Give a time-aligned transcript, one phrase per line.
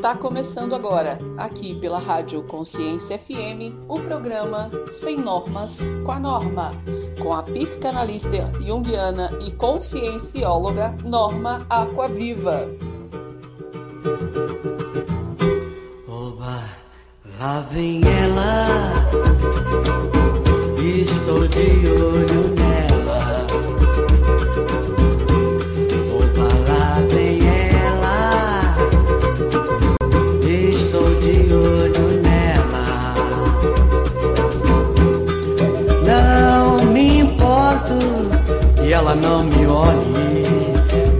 [0.00, 6.72] Está começando agora, aqui pela Rádio Consciência FM, o programa Sem Normas com a Norma,
[7.22, 12.66] com a psicanalista junguiana e consciencióloga Norma Aquaviva.
[16.08, 16.64] Oba,
[17.38, 18.64] lá vem ela,
[20.78, 22.69] estou de olho nela.
[39.10, 40.44] Ela não me olhe,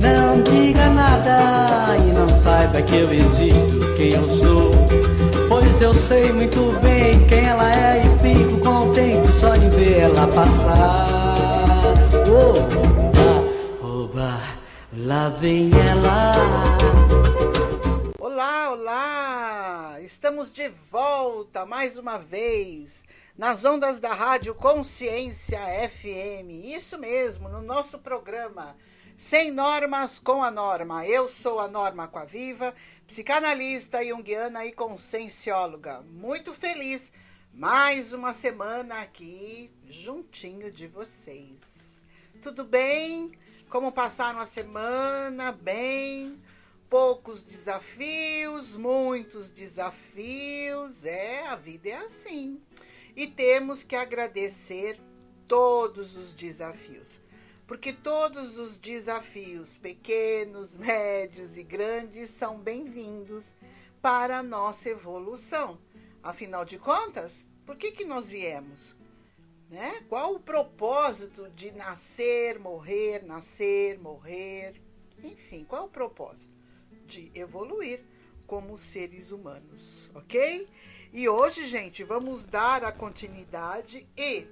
[0.00, 4.70] não diga nada e não saiba que eu existo, quem eu sou.
[5.48, 10.28] Pois eu sei muito bem quem ela é e fico contente só de ver ela
[10.28, 11.34] passar.
[12.28, 14.40] Oba, oba,
[14.96, 16.32] lá vem ela.
[18.20, 19.96] Olá, olá!
[20.00, 23.04] Estamos de volta mais uma vez
[23.40, 26.50] nas ondas da Rádio Consciência FM.
[26.62, 28.76] Isso mesmo, no nosso programa
[29.16, 31.06] Sem Normas com a Norma.
[31.06, 32.74] Eu sou a Norma Aquaviva,
[33.06, 36.02] psicanalista junguiana e consciencióloga.
[36.02, 37.10] Muito feliz
[37.50, 42.04] mais uma semana aqui juntinho de vocês.
[42.42, 43.32] Tudo bem?
[43.70, 45.50] Como passaram a semana?
[45.50, 46.38] Bem?
[46.90, 51.04] poucos desafios, muitos desafios.
[51.06, 52.60] É, a vida é assim.
[53.20, 54.98] E temos que agradecer
[55.46, 57.20] todos os desafios.
[57.66, 63.54] Porque todos os desafios, pequenos, médios e grandes, são bem-vindos
[64.00, 65.78] para a nossa evolução.
[66.22, 68.96] Afinal de contas, por que, que nós viemos?
[69.68, 70.00] Né?
[70.08, 74.82] Qual o propósito de nascer, morrer, nascer, morrer?
[75.22, 76.58] Enfim, qual o propósito?
[77.10, 78.00] de evoluir
[78.50, 80.68] como seres humanos, ok?
[81.12, 84.44] E hoje, gente, vamos dar a continuidade e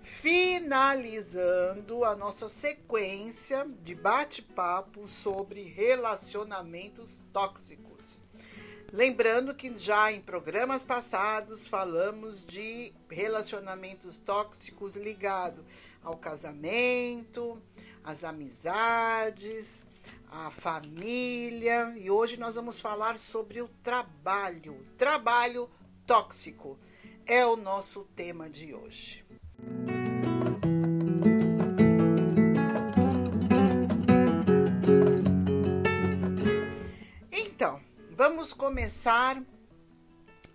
[0.00, 8.18] finalizando a nossa sequência de bate-papo sobre relacionamentos tóxicos.
[8.90, 15.62] Lembrando que já em programas passados falamos de relacionamentos tóxicos ligados
[16.02, 17.60] ao casamento,
[18.02, 19.84] às amizades,
[20.36, 24.84] a família e hoje nós vamos falar sobre o trabalho.
[24.98, 25.70] Trabalho
[26.04, 26.76] tóxico
[27.24, 29.24] é o nosso tema de hoje.
[37.30, 37.80] Então,
[38.10, 39.40] vamos começar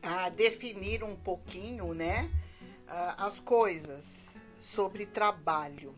[0.04, 2.30] a definir um pouquinho, né,
[3.18, 5.96] as coisas sobre trabalho.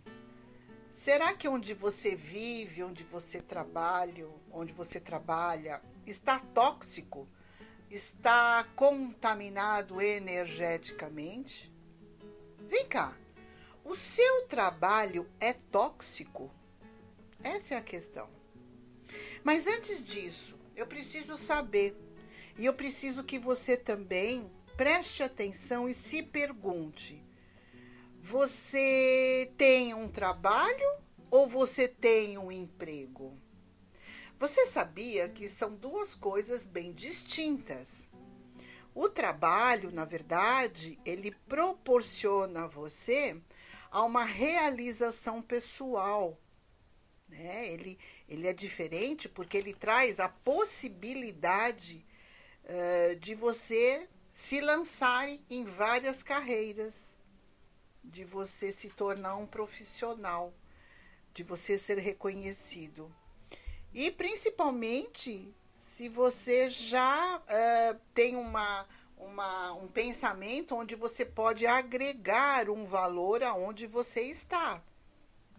[0.91, 7.29] Será que onde você vive, onde você trabalha, onde você trabalha, está tóxico?
[7.89, 11.73] Está contaminado energeticamente?
[12.67, 13.17] Vem cá.
[13.85, 16.51] O seu trabalho é tóxico?
[17.41, 18.29] Essa é a questão.
[19.45, 21.95] Mas antes disso, eu preciso saber,
[22.57, 27.23] e eu preciso que você também preste atenção e se pergunte:
[28.23, 30.99] você tem um trabalho
[31.31, 33.35] ou você tem um emprego?
[34.37, 38.07] Você sabia que são duas coisas bem distintas.
[38.93, 43.41] O trabalho, na verdade, ele proporciona a você
[43.89, 46.37] a uma realização pessoal.
[47.27, 47.69] Né?
[47.71, 47.97] Ele,
[48.29, 52.05] ele é diferente porque ele traz a possibilidade
[52.65, 57.19] uh, de você se lançar em várias carreiras
[58.03, 60.53] de você se tornar um profissional,
[61.33, 63.13] de você ser reconhecido.
[63.93, 72.69] E principalmente se você já uh, tem uma, uma, um pensamento onde você pode agregar
[72.69, 74.81] um valor aonde você está,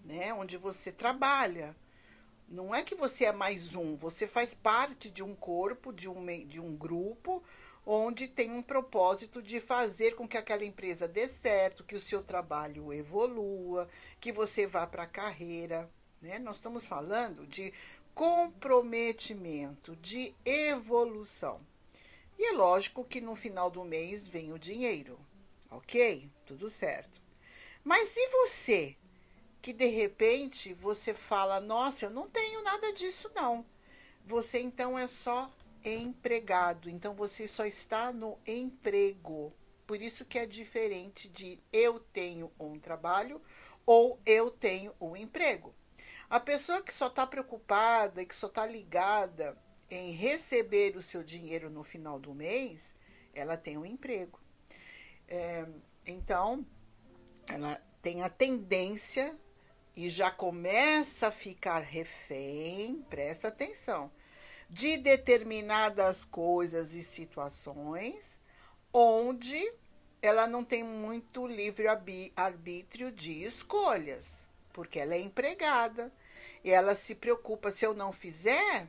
[0.04, 0.32] né?
[0.32, 1.76] onde você trabalha.
[2.48, 6.26] Não é que você é mais um, você faz parte de um corpo, de um,
[6.46, 7.42] de um grupo,
[7.84, 12.22] onde tem um propósito de fazer com que aquela empresa dê certo, que o seu
[12.22, 13.88] trabalho evolua,
[14.20, 15.90] que você vá para a carreira.
[16.20, 16.38] Né?
[16.38, 17.72] Nós estamos falando de
[18.14, 21.60] comprometimento, de evolução.
[22.38, 25.18] E é lógico que no final do mês vem o dinheiro,
[25.70, 26.30] ok?
[26.46, 27.20] Tudo certo.
[27.84, 28.96] Mas e você,
[29.60, 33.64] que de repente você fala, nossa, eu não tenho nada disso não.
[34.24, 35.50] Você então é só
[35.84, 36.88] empregado.
[36.88, 39.52] Então você só está no emprego.
[39.86, 43.40] Por isso que é diferente de eu tenho um trabalho
[43.84, 45.74] ou eu tenho um emprego.
[46.30, 49.56] A pessoa que só está preocupada, que só está ligada
[49.90, 52.94] em receber o seu dinheiro no final do mês,
[53.34, 54.40] ela tem um emprego.
[55.28, 55.66] É,
[56.06, 56.64] então,
[57.46, 59.38] ela tem a tendência
[59.94, 64.10] e já começa a ficar refém, presta atenção,
[64.72, 68.40] de determinadas coisas e situações
[68.90, 69.70] onde
[70.22, 71.86] ela não tem muito livre
[72.34, 76.10] arbítrio de escolhas, porque ela é empregada
[76.64, 78.88] e ela se preocupa se eu não fizer,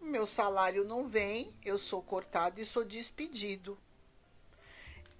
[0.00, 3.76] meu salário não vem, eu sou cortado e sou despedido.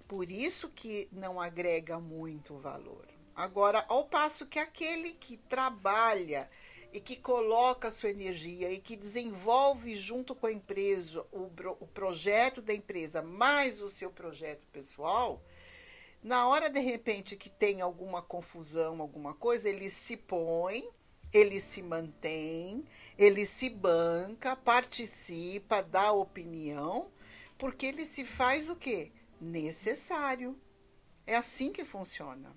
[0.07, 3.05] Por isso que não agrega muito valor.
[3.35, 6.49] Agora, ao passo que aquele que trabalha
[6.97, 11.43] e que coloca a sua energia e que desenvolve junto com a empresa o,
[11.79, 15.39] o projeto da empresa mais o seu projeto pessoal,
[16.23, 20.89] na hora de repente que tem alguma confusão, alguma coisa, ele se põe,
[21.31, 22.83] ele se mantém,
[23.15, 27.11] ele se banca, participa, dá opinião,
[27.59, 29.11] porque ele se faz o quê?
[29.39, 30.59] Necessário.
[31.27, 32.55] É assim que funciona.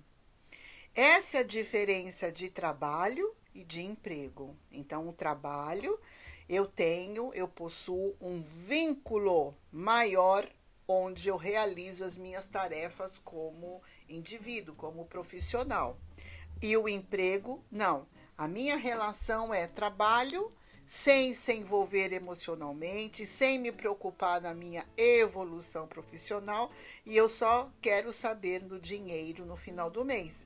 [0.95, 4.55] Essa é a diferença de trabalho e de emprego.
[4.71, 5.99] Então, o trabalho,
[6.47, 10.47] eu tenho, eu possuo um vínculo maior
[10.87, 15.97] onde eu realizo as minhas tarefas como indivíduo, como profissional.
[16.61, 18.07] E o emprego, não.
[18.37, 20.51] A minha relação é trabalho
[20.85, 26.69] sem se envolver emocionalmente, sem me preocupar na minha evolução profissional
[27.05, 30.45] e eu só quero saber do dinheiro no final do mês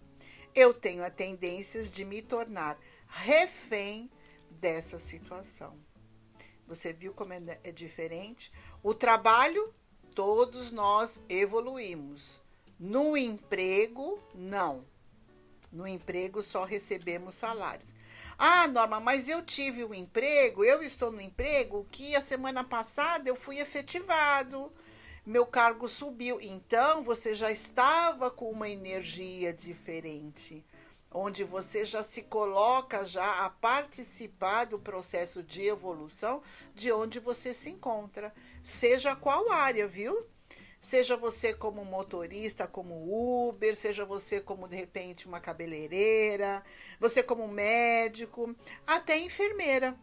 [0.55, 2.79] eu tenho a tendência de me tornar
[3.23, 4.09] refém
[4.51, 5.77] dessa situação.
[6.67, 8.51] Você viu como é, é diferente?
[8.83, 9.73] O trabalho,
[10.13, 12.41] todos nós evoluímos.
[12.79, 14.85] No emprego, não.
[15.71, 17.93] No emprego só recebemos salários.
[18.37, 23.29] Ah, Norma, mas eu tive um emprego, eu estou no emprego que a semana passada
[23.29, 24.71] eu fui efetivado
[25.25, 26.39] meu cargo subiu.
[26.39, 30.63] Então você já estava com uma energia diferente,
[31.15, 36.41] onde você já se coloca já a participar do processo de evolução
[36.73, 40.27] de onde você se encontra, seja qual área, viu?
[40.77, 46.61] Seja você como motorista, como Uber, seja você como de repente uma cabeleireira,
[46.99, 48.53] você como médico,
[48.85, 49.97] até enfermeira,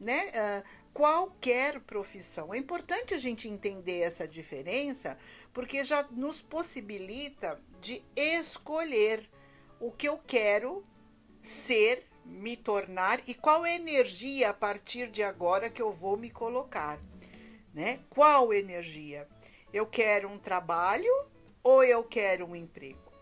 [0.00, 0.26] né?
[0.26, 2.52] Uh, qualquer profissão.
[2.52, 5.16] É importante a gente entender essa diferença,
[5.52, 9.30] porque já nos possibilita de escolher
[9.82, 10.86] o que eu quero
[11.42, 17.00] ser, me tornar e qual energia a partir de agora que eu vou me colocar,
[17.74, 17.98] né?
[18.08, 19.28] Qual energia?
[19.72, 21.12] Eu quero um trabalho
[21.64, 23.12] ou eu quero um emprego?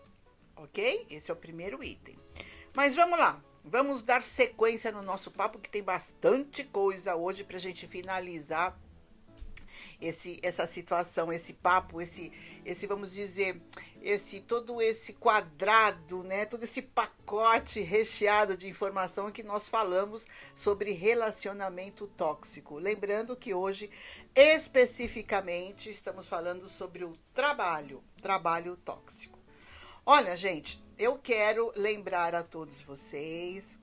[0.55, 1.07] OK?
[1.09, 2.15] Esse é o primeiro item.
[2.75, 3.43] Mas vamos lá.
[3.65, 8.79] Vamos dar sequência no nosso papo, que tem bastante coisa hoje para a gente finalizar
[10.01, 12.31] esse, essa situação, esse papo, esse,
[12.65, 13.61] esse, vamos dizer,
[14.01, 16.45] esse todo esse quadrado, né?
[16.45, 20.25] Todo esse pacote recheado de informação que nós falamos
[20.55, 22.77] sobre relacionamento tóxico.
[22.77, 23.89] Lembrando que hoje,
[24.35, 29.39] especificamente, estamos falando sobre o trabalho, trabalho tóxico.
[30.05, 33.77] Olha, gente, eu quero lembrar a todos vocês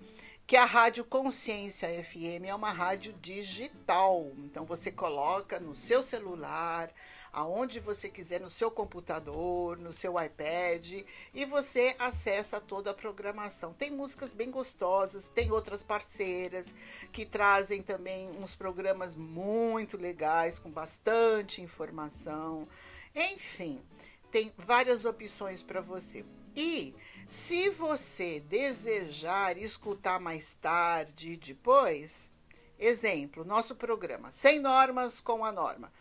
[0.48, 4.32] que a Rádio Consciência FM é uma rádio digital.
[4.38, 6.90] Então você coloca no seu celular,
[7.30, 13.74] aonde você quiser, no seu computador, no seu iPad, e você acessa toda a programação.
[13.74, 16.74] Tem músicas bem gostosas, tem outras parceiras
[17.12, 22.66] que trazem também uns programas muito legais, com bastante informação.
[23.14, 23.82] Enfim,
[24.30, 26.24] tem várias opções para você.
[26.56, 26.94] E
[27.28, 32.30] se você desejar escutar mais tarde depois,
[32.78, 35.92] exemplo, nosso programa Sem Normas com a Norma,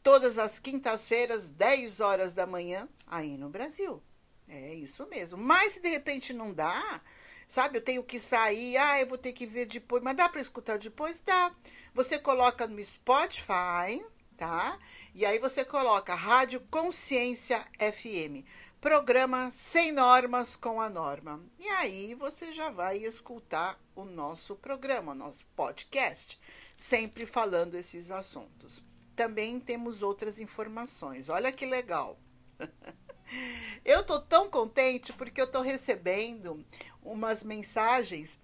[0.00, 4.00] todas as quintas-feiras, 10 horas da manhã, aí no Brasil.
[4.48, 5.36] É isso mesmo.
[5.36, 7.00] Mas se de repente não dá,
[7.48, 10.40] sabe, eu tenho que sair, ah, eu vou ter que ver depois, mas dá para
[10.40, 11.18] escutar depois?
[11.18, 11.52] Dá.
[11.94, 14.78] Você coloca no Spotify, tá?
[15.12, 18.46] E aí você coloca Rádio Consciência FM
[18.86, 21.44] programa Sem Normas com a Norma.
[21.58, 26.38] E aí você já vai escutar o nosso programa, nosso podcast,
[26.76, 28.80] sempre falando esses assuntos.
[29.16, 31.28] Também temos outras informações.
[31.28, 32.16] Olha que legal.
[33.84, 36.64] eu tô tão contente porque eu tô recebendo
[37.02, 38.38] umas mensagens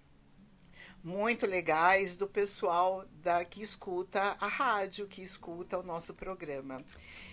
[1.03, 6.85] muito legais do pessoal da que escuta a rádio, que escuta o nosso programa.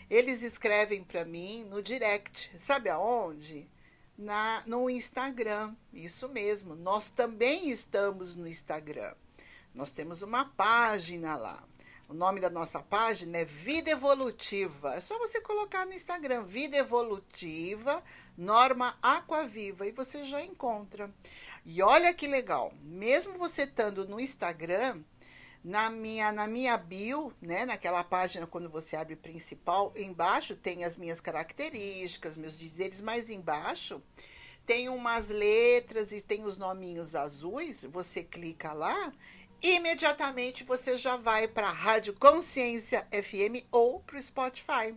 [0.09, 3.69] Eles escrevem para mim no direct, sabe aonde?
[4.17, 5.75] Na, no Instagram.
[5.93, 9.13] Isso mesmo, nós também estamos no Instagram.
[9.73, 11.68] Nós temos uma página lá.
[12.09, 14.95] O nome da nossa página é Vida Evolutiva.
[14.95, 18.03] É só você colocar no Instagram Vida Evolutiva
[18.35, 21.13] Norma Aquaviva e você já encontra.
[21.63, 25.03] E olha que legal, mesmo você estando no Instagram,
[25.63, 30.97] na minha, na minha bio, né, naquela página quando você abre principal, embaixo tem as
[30.97, 34.01] minhas características, meus dizeres, mais embaixo
[34.69, 39.11] tem umas letras e tem os nominhos azuis, você clica lá,
[39.61, 44.95] imediatamente você já vai para a Rádio Consciência FM ou para o Spotify.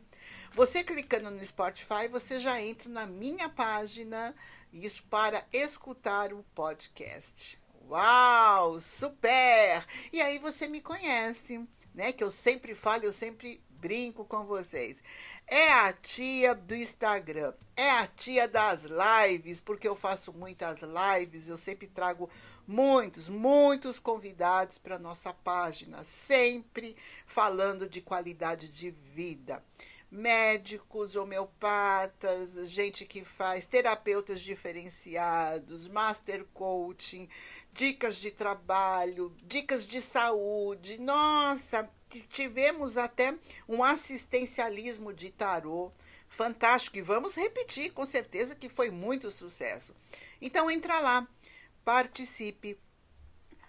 [0.55, 4.35] Você clicando no Spotify, você já entra na minha página,
[4.73, 7.59] isso para escutar o podcast.
[7.89, 9.85] Uau, super!
[10.13, 12.13] E aí você me conhece, né?
[12.13, 15.03] Que eu sempre falo, eu sempre brinco com vocês.
[15.49, 21.49] É a tia do Instagram, é a tia das lives, porque eu faço muitas lives,
[21.49, 22.31] eu sempre trago
[22.65, 26.97] muitos, muitos convidados para nossa página, sempre
[27.27, 29.61] falando de qualidade de vida
[30.13, 37.27] médicos, homeopatas, gente que faz terapeutas diferenciados, master coaching,
[37.73, 41.01] dicas de trabalho, dicas de saúde.
[41.01, 41.89] Nossa,
[42.21, 43.37] tivemos até
[43.69, 45.91] um assistencialismo de tarô
[46.29, 49.95] fantástico e vamos repetir, com certeza que foi muito sucesso.
[50.41, 51.27] Então entra lá,
[51.85, 52.79] participe,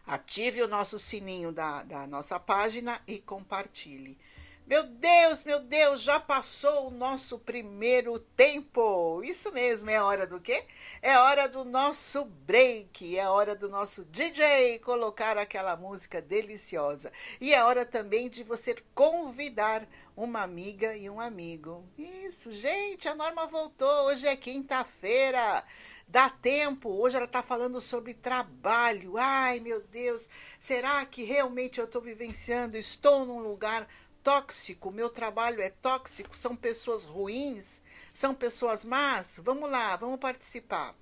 [0.07, 4.17] ative o nosso sininho da, da nossa página e compartilhe.
[4.65, 9.21] Meu Deus, meu Deus, já passou o nosso primeiro tempo.
[9.21, 10.65] Isso mesmo, é hora do quê?
[11.01, 17.11] É hora do nosso break, é hora do nosso DJ colocar aquela música deliciosa.
[17.41, 21.83] E é hora também de você convidar uma amiga e um amigo.
[21.97, 24.05] Isso, gente, a Norma voltou.
[24.05, 25.61] Hoje é quinta-feira.
[26.07, 26.89] Dá tempo.
[26.89, 29.17] Hoje ela está falando sobre trabalho.
[29.17, 32.77] Ai, meu Deus, será que realmente eu estou vivenciando?
[32.77, 33.85] Estou num lugar
[34.23, 39.39] tóxico, meu trabalho é tóxico, são pessoas ruins, são pessoas más.
[39.43, 40.95] Vamos lá, vamos participar.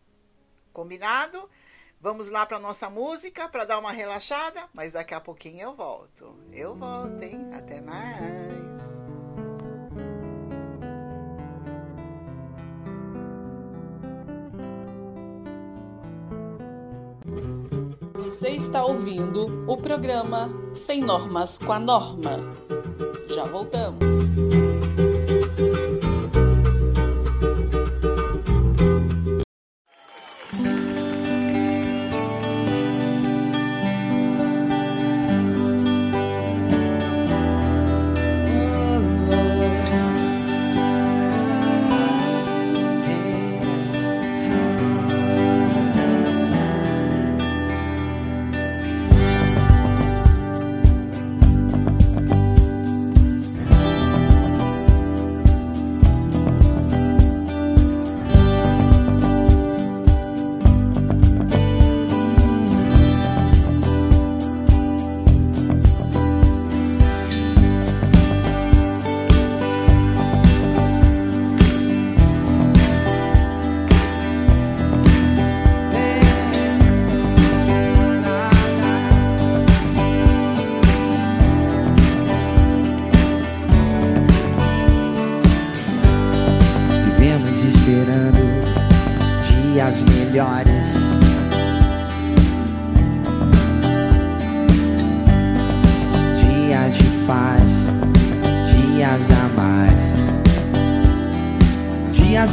[0.73, 1.49] Combinado?
[1.99, 6.35] Vamos lá para nossa música para dar uma relaxada, mas daqui a pouquinho eu volto.
[6.51, 7.47] Eu volto, hein?
[7.53, 9.01] Até mais.
[18.15, 22.39] Você está ouvindo o programa Sem Normas com a Norma.
[23.33, 24.60] Já voltamos.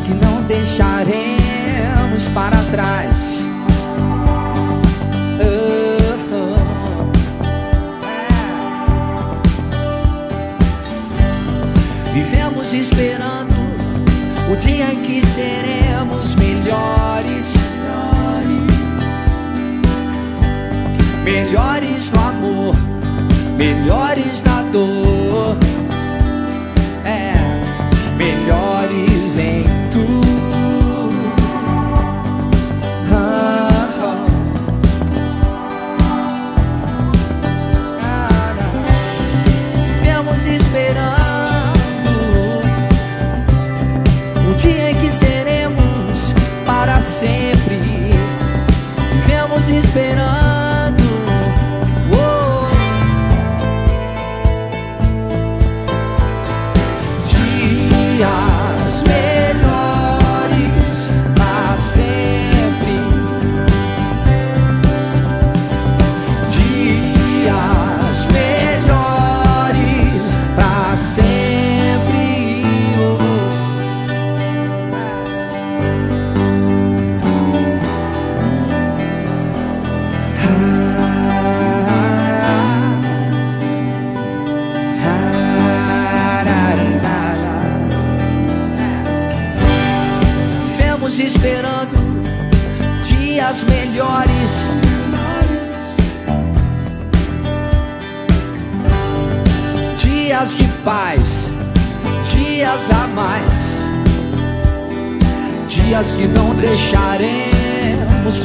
[0.08, 3.17] que não deixaremos para trás.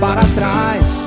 [0.04, 1.03] Para trás.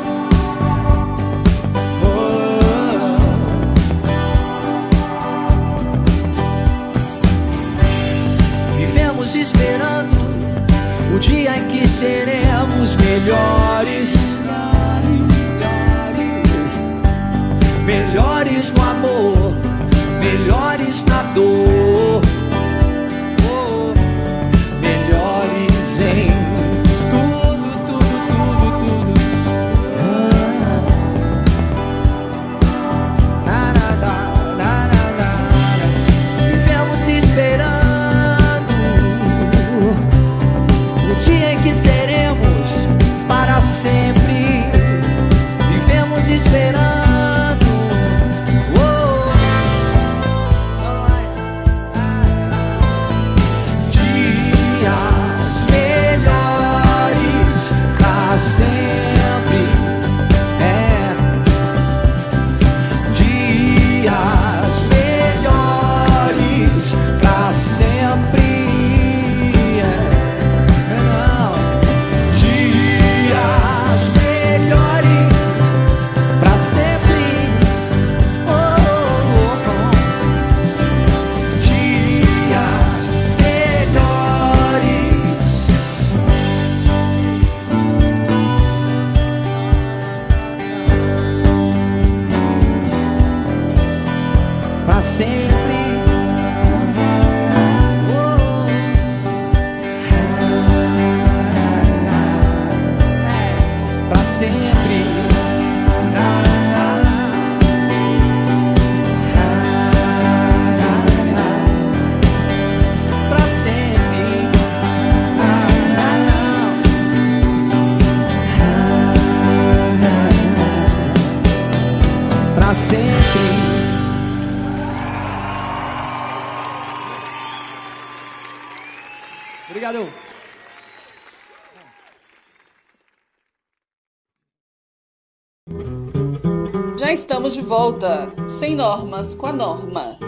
[137.17, 140.19] Estamos de volta, sem normas com a norma,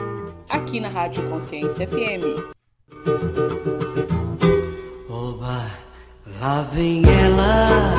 [0.49, 2.25] aqui na Rádio Consciência FM.
[5.07, 5.71] Oba,
[6.41, 7.95] lá vem ela.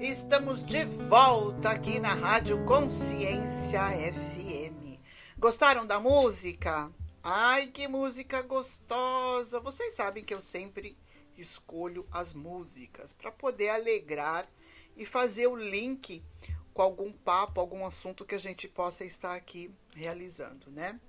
[0.00, 4.98] Estamos de volta aqui na Rádio Consciência FM.
[5.38, 6.90] Gostaram da música?
[7.22, 9.60] Ai, que música gostosa!
[9.60, 10.96] Vocês sabem que eu sempre
[11.36, 14.48] escolho as músicas para poder alegrar
[14.96, 16.22] e fazer o link
[16.74, 21.00] com algum papo, algum assunto que a gente possa estar aqui realizando, né?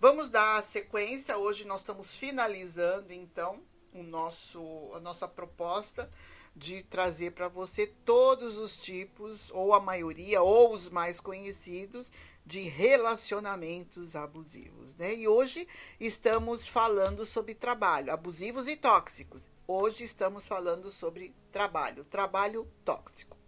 [0.00, 1.36] Vamos dar sequência.
[1.36, 3.60] Hoje nós estamos finalizando então
[3.92, 4.60] o nosso
[4.94, 6.08] a nossa proposta
[6.54, 12.12] de trazer para você todos os tipos ou a maioria ou os mais conhecidos
[12.44, 15.14] de relacionamentos abusivos, né?
[15.14, 15.66] E hoje
[15.98, 19.50] estamos falando sobre trabalho, abusivos e tóxicos.
[19.66, 23.41] Hoje estamos falando sobre trabalho, trabalho tóxico.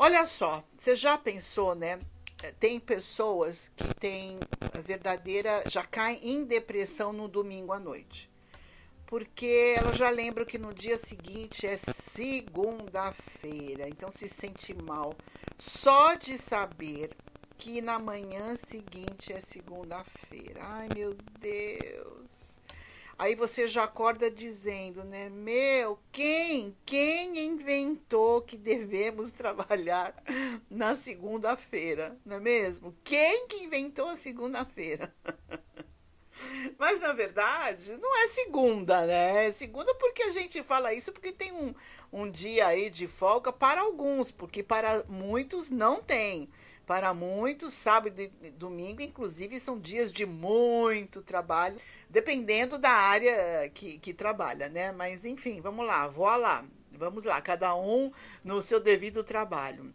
[0.00, 1.98] Olha só, você já pensou, né?
[2.60, 4.38] Tem pessoas que têm
[4.84, 8.30] verdadeira, já caem em depressão no domingo à noite.
[9.06, 15.12] Porque ela já lembra que no dia seguinte é segunda-feira, então se sente mal
[15.58, 17.10] só de saber
[17.56, 20.60] que na manhã seguinte é segunda-feira.
[20.62, 22.47] Ai, meu Deus.
[23.18, 25.28] Aí você já acorda dizendo, né?
[25.28, 26.76] Meu, quem?
[26.86, 30.14] Quem inventou que devemos trabalhar
[30.70, 32.96] na segunda-feira, não é mesmo?
[33.02, 35.12] Quem que inventou a segunda-feira?
[36.78, 39.48] Mas na verdade, não é segunda, né?
[39.48, 41.74] É segunda porque a gente fala isso porque tem um,
[42.12, 46.48] um dia aí de folga para alguns, porque para muitos não tem.
[46.88, 51.76] Para muitos, sábado e domingo, inclusive, são dias de muito trabalho,
[52.08, 54.90] dependendo da área que, que trabalha, né?
[54.90, 56.64] Mas enfim, vamos lá, vou lá.
[56.92, 58.10] Vamos lá, cada um
[58.42, 59.92] no seu devido trabalho.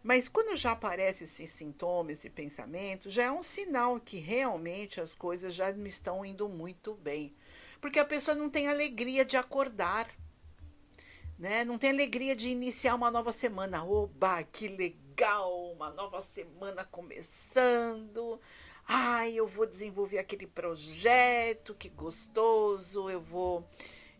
[0.00, 5.16] Mas quando já aparecem esses sintomas e pensamentos, já é um sinal que realmente as
[5.16, 7.34] coisas já não estão indo muito bem.
[7.80, 10.08] Porque a pessoa não tem alegria de acordar,
[11.38, 11.64] né?
[11.64, 13.84] Não tem alegria de iniciar uma nova semana.
[13.84, 15.72] Oba, que legal!
[15.72, 18.40] Uma nova semana começando.
[18.86, 23.08] Ai, eu vou desenvolver aquele projeto, que gostoso.
[23.08, 23.66] Eu vou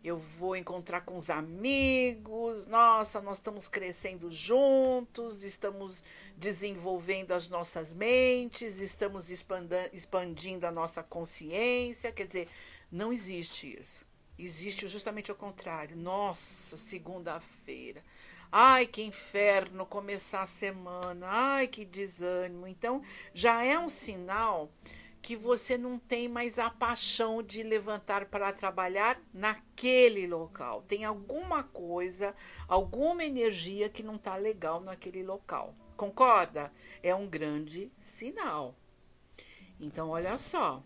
[0.03, 6.05] eu vou encontrar com os amigos, nossa, nós estamos crescendo juntos, estamos
[6.37, 12.13] desenvolvendo as nossas mentes, estamos expandindo a nossa consciência.
[12.13, 12.49] Quer dizer,
[12.93, 14.08] não existe isso.
[14.39, 15.97] Existe justamente o contrário.
[15.97, 18.05] Nossa, segunda-feira.
[18.53, 21.27] Ai, que inferno começar a semana.
[21.29, 22.67] Ai, que desânimo.
[22.67, 23.03] Então,
[23.35, 24.71] já é um sinal
[25.21, 30.83] que você não tem mais a paixão de levantar para trabalhar naquele local.
[30.83, 32.35] Tem alguma coisa,
[32.69, 35.75] alguma energia que não está legal naquele local.
[35.97, 36.73] Concorda?
[37.03, 38.75] É um grande sinal.
[39.81, 40.83] Então, olha só.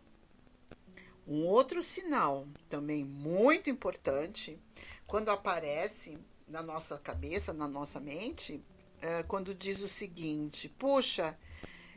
[1.27, 4.59] Um outro sinal também muito importante,
[5.07, 8.63] quando aparece na nossa cabeça, na nossa mente,
[9.01, 11.39] é quando diz o seguinte: puxa,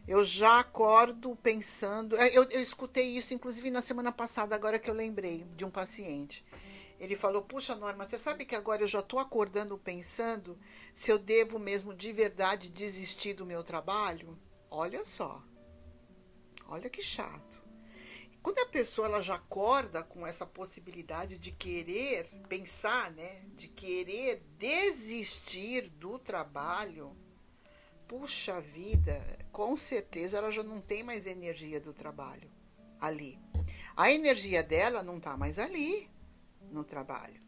[0.08, 2.16] eu já acordo pensando.
[2.18, 5.72] É, eu, eu escutei isso, inclusive, na semana passada, agora que eu lembrei de um
[5.72, 6.46] paciente.
[7.00, 10.58] Ele falou: Puxa, Norma, você sabe que agora eu já estou acordando pensando
[10.94, 14.38] se eu devo mesmo de verdade desistir do meu trabalho?
[14.70, 15.44] Olha só.
[16.68, 17.65] Olha que chato.
[18.46, 24.40] Quando a pessoa ela já acorda com essa possibilidade de querer pensar, né, de querer
[24.60, 27.18] desistir do trabalho,
[28.08, 29.20] puxa vida,
[29.52, 32.52] com certeza ela já não tem mais energia do trabalho
[33.02, 33.40] ali.
[33.98, 36.08] A energia dela não está mais ali
[36.70, 37.42] no trabalho.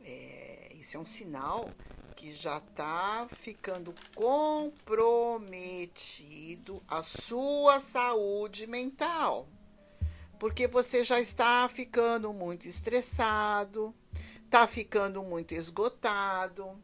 [0.00, 1.70] É, isso é um sinal
[2.14, 9.48] que já está ficando comprometido a sua saúde mental.
[10.38, 13.94] Porque você já está ficando muito estressado,
[14.44, 16.80] está ficando muito esgotado,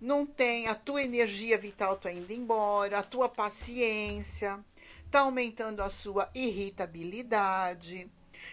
[0.00, 4.64] não tem a tua energia vital está indo embora, a tua paciência
[5.04, 8.08] está aumentando a sua irritabilidade.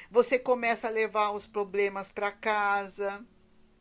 [0.10, 3.24] Você começa a levar os problemas para casa,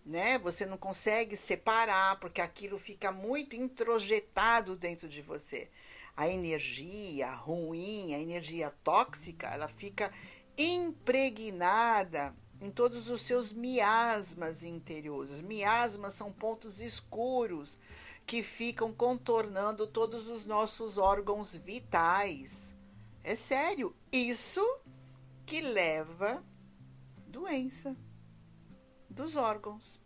[0.04, 0.38] né?
[0.40, 5.70] Você não consegue separar porque aquilo fica muito introjetado dentro de você.
[6.16, 10.12] A energia ruim, a energia tóxica, ela fica
[10.56, 15.40] impregnada em todos os seus miasmas interiores.
[15.40, 17.76] Miasmas são pontos escuros
[18.26, 22.74] que ficam contornando todos os nossos órgãos vitais.
[23.22, 24.64] É sério, isso
[25.44, 26.42] que leva
[27.26, 27.96] doença
[29.10, 30.00] dos órgãos.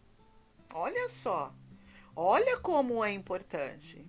[0.72, 1.54] Olha só,
[2.16, 4.07] olha como é importante.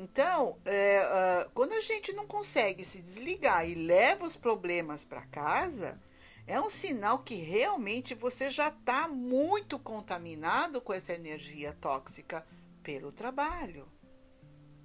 [0.00, 5.26] Então, é, uh, quando a gente não consegue se desligar e leva os problemas para
[5.26, 6.00] casa,
[6.46, 12.46] é um sinal que realmente você já está muito contaminado com essa energia tóxica
[12.80, 13.88] pelo trabalho.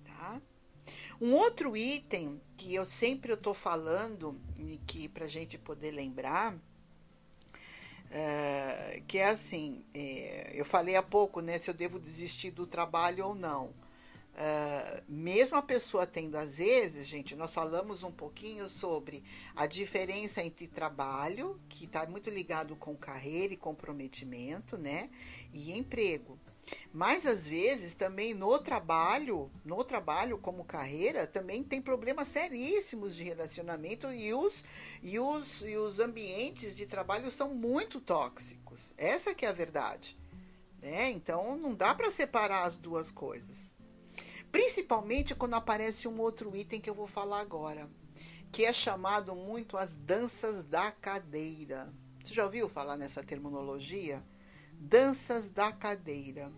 [0.04, 0.41] Tá?
[1.21, 6.58] Um outro item que eu sempre estou falando, e que para gente poder lembrar,
[8.10, 12.65] é, que é assim, é, eu falei há pouco, né, se eu devo desistir do
[12.65, 13.82] trabalho ou não.
[15.13, 19.23] Mesmo a pessoa tendo, às vezes, gente, nós falamos um pouquinho sobre
[19.56, 25.12] a diferença entre trabalho, que está muito ligado com carreira e comprometimento, né?
[25.54, 26.39] E emprego.
[26.91, 33.21] Mas às vezes também no trabalho, no trabalho como carreira, também tem problemas seríssimos de
[33.21, 34.65] relacionamento e os,
[35.04, 38.91] e os, e os ambientes de trabalho são muito tóxicos.
[38.97, 40.17] Essa que é a verdade.
[40.82, 41.12] Né?
[41.12, 43.69] Então não dá para separar as duas coisas.
[44.53, 47.89] Principalmente quando aparece um outro item que eu vou falar agora,
[48.51, 51.91] que é chamado muito as danças da cadeira.
[52.23, 54.23] Você já ouviu falar nessa terminologia?
[54.73, 56.53] Danças da cadeira.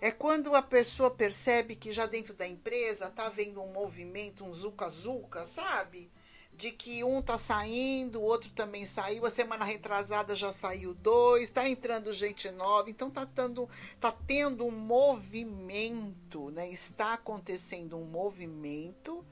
[0.00, 4.52] É quando a pessoa percebe que já dentro da empresa está havendo um movimento, um
[4.52, 6.08] zuca-zuca, sabe?
[6.56, 11.44] De que um tá saindo, o outro também saiu, a semana retrasada já saiu dois,
[11.44, 13.68] está entrando gente nova, então tá tendo,
[14.00, 16.68] tá tendo um movimento, né?
[16.70, 19.24] Está acontecendo um movimento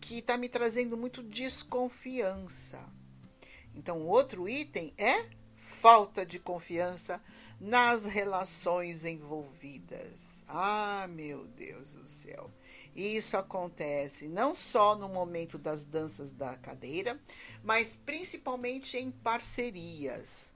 [0.00, 2.84] que está me trazendo muito desconfiança.
[3.74, 7.22] Então, outro item é falta de confiança
[7.60, 10.44] nas relações envolvidas.
[10.48, 12.50] Ah, meu Deus do céu.
[12.94, 17.20] Isso acontece não só no momento das danças da cadeira,
[17.62, 20.54] mas principalmente em parcerias.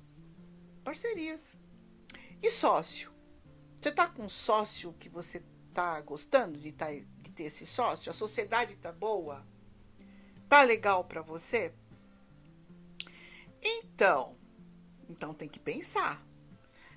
[0.84, 1.56] Parcerias.
[2.40, 3.12] E sócio?
[3.80, 8.10] Você está com um sócio que você está gostando de, tá, de ter esse sócio?
[8.10, 9.44] A sociedade está boa?
[10.48, 11.72] Tá legal para você?
[13.60, 14.32] Então,
[15.08, 16.24] então tem que pensar.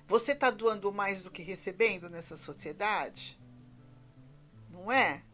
[0.06, 3.40] Você está doando mais do que recebendo nessa sociedade?
[4.70, 5.24] Não é?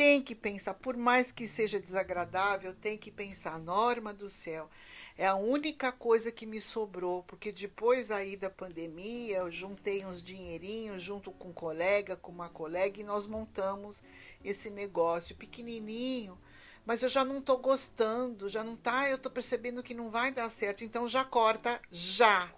[0.00, 3.58] Tem que pensar, por mais que seja desagradável, tem que pensar.
[3.58, 4.70] Norma do céu,
[5.14, 10.22] é a única coisa que me sobrou, porque depois aí da pandemia, eu juntei uns
[10.22, 14.02] dinheirinhos junto com um colega, com uma colega, e nós montamos
[14.42, 16.40] esse negócio pequenininho.
[16.86, 20.32] Mas eu já não estou gostando, já não tá, eu estou percebendo que não vai
[20.32, 22.50] dar certo, então já corta já.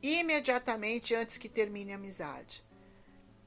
[0.00, 2.64] Imediatamente antes que termine a amizade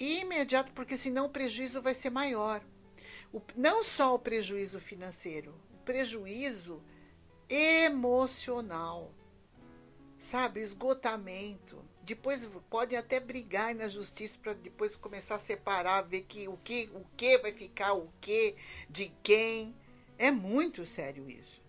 [0.01, 2.61] imediato, porque senão o prejuízo vai ser maior.
[3.33, 6.81] O, não só o prejuízo financeiro, o prejuízo
[7.49, 9.11] emocional,
[10.19, 10.59] sabe?
[10.59, 11.83] Esgotamento.
[12.03, 16.89] Depois podem até brigar na justiça para depois começar a separar, ver que o que
[16.93, 18.55] o que vai ficar o que
[18.89, 19.75] de quem.
[20.17, 21.63] É muito sério isso,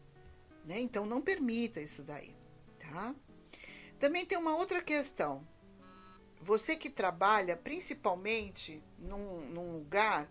[0.64, 0.79] né?
[0.81, 2.35] Então não permita isso daí,
[2.79, 3.14] tá?
[3.98, 5.46] Também tem uma outra questão
[6.42, 10.29] você que trabalha principalmente num, num lugar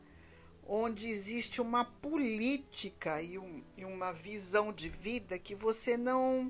[0.73, 6.49] onde existe uma política e, um, e, uma visão de vida que você não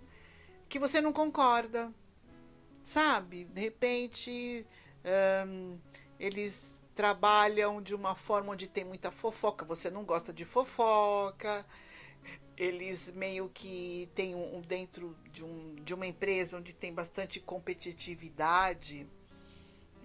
[0.70, 1.92] que você não concorda,
[2.84, 3.46] sabe?
[3.46, 4.66] De repente
[6.20, 11.66] eles trabalham de uma forma onde tem muita fofoca, você não gosta de fofoca.
[12.56, 19.08] Eles meio que têm um, dentro de, um, de uma empresa onde tem bastante competitividade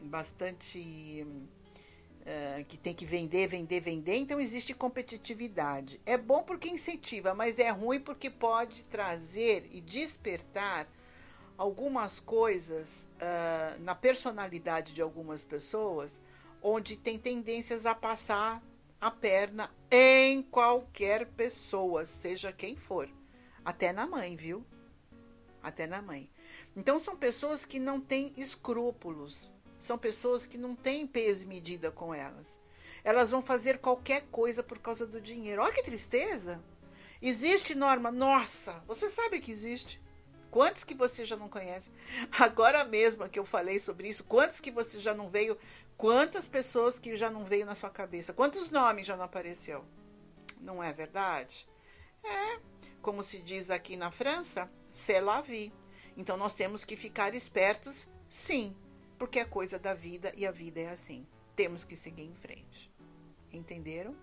[0.04, 1.26] bastante
[2.26, 6.00] uh, que tem que vender, vender, vender, então existe competitividade.
[6.04, 10.88] É bom porque incentiva, mas é ruim porque pode trazer e despertar
[11.56, 16.20] algumas coisas uh, na personalidade de algumas pessoas,
[16.62, 18.62] onde tem tendências a passar
[19.00, 23.08] a perna em qualquer pessoa, seja quem for.
[23.64, 24.64] Até na mãe, viu?
[25.62, 26.30] Até na mãe.
[26.74, 31.90] Então são pessoas que não têm escrúpulos, são pessoas que não têm peso e medida
[31.90, 32.58] com elas.
[33.04, 35.62] Elas vão fazer qualquer coisa por causa do dinheiro.
[35.62, 36.62] Olha que tristeza!
[37.20, 38.10] Existe norma?
[38.10, 40.00] Nossa, você sabe que existe.
[40.50, 41.90] Quantos que você já não conhece?
[42.38, 45.56] Agora mesmo que eu falei sobre isso, quantos que você já não veio?
[45.96, 48.32] Quantas pessoas que já não veio na sua cabeça?
[48.32, 49.84] Quantos nomes já não apareceu?
[50.60, 51.68] Não é verdade?
[52.24, 52.60] É,
[53.00, 55.72] como se diz aqui na França, c'est la vie.
[56.16, 58.74] Então nós temos que ficar espertos, sim,
[59.18, 61.26] porque é coisa da vida e a vida é assim.
[61.54, 62.90] Temos que seguir em frente.
[63.52, 64.14] Entenderam?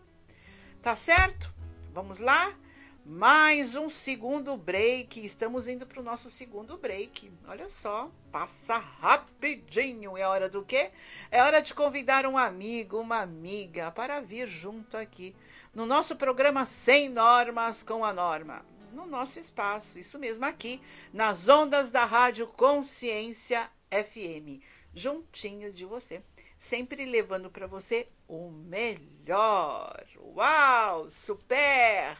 [0.82, 1.54] Tá certo?
[1.94, 2.58] Vamos lá?
[3.06, 5.26] Mais um segundo break.
[5.26, 7.32] Estamos indo para o nosso segundo break.
[7.48, 10.18] Olha só, passa rapidinho.
[10.18, 10.92] É hora do quê?
[11.30, 15.36] É hora de convidar um amigo, uma amiga para vir junto aqui
[15.74, 18.66] no nosso programa Sem Normas com a Norma.
[18.94, 20.80] No nosso espaço, isso mesmo, aqui,
[21.12, 24.62] nas ondas da Rádio Consciência FM
[24.94, 26.22] juntinho de você,
[26.58, 30.06] sempre levando para você o melhor.
[30.18, 32.18] Uau, super!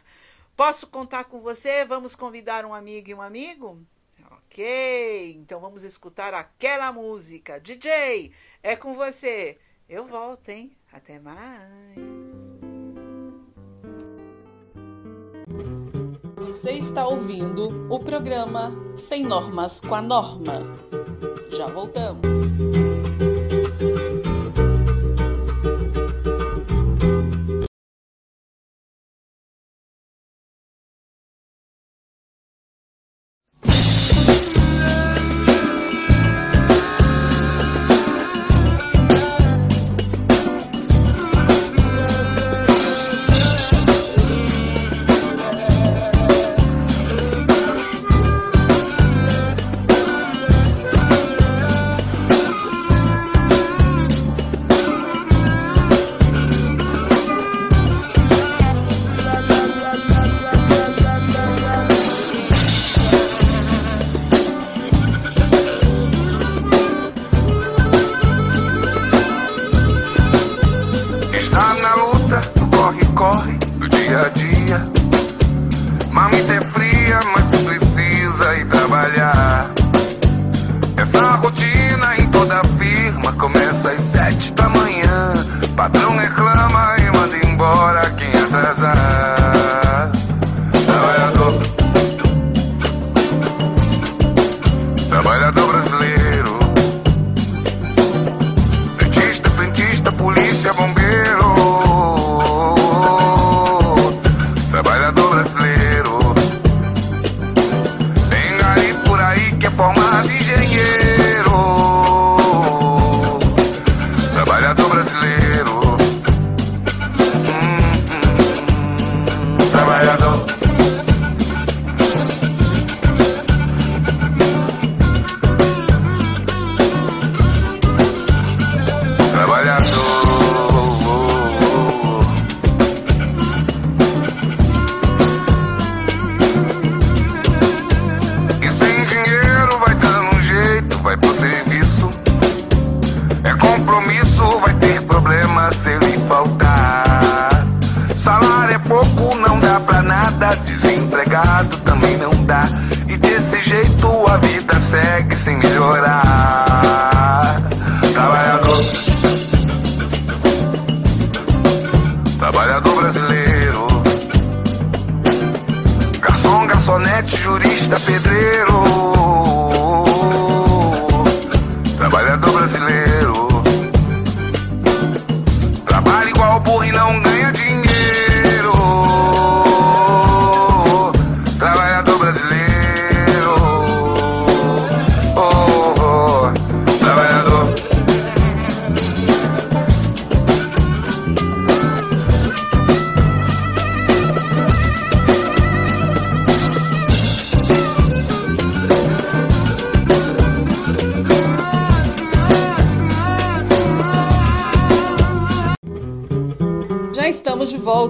[0.56, 1.84] Posso contar com você?
[1.84, 3.84] Vamos convidar um amigo e um amigo?
[4.30, 7.58] Ok, então vamos escutar aquela música.
[7.58, 8.32] DJ,
[8.62, 9.58] é com você.
[9.88, 10.76] Eu volto, hein?
[10.92, 12.13] Até mais.
[16.44, 20.60] Você está ouvindo o programa Sem Normas com a Norma.
[21.50, 22.83] Já voltamos.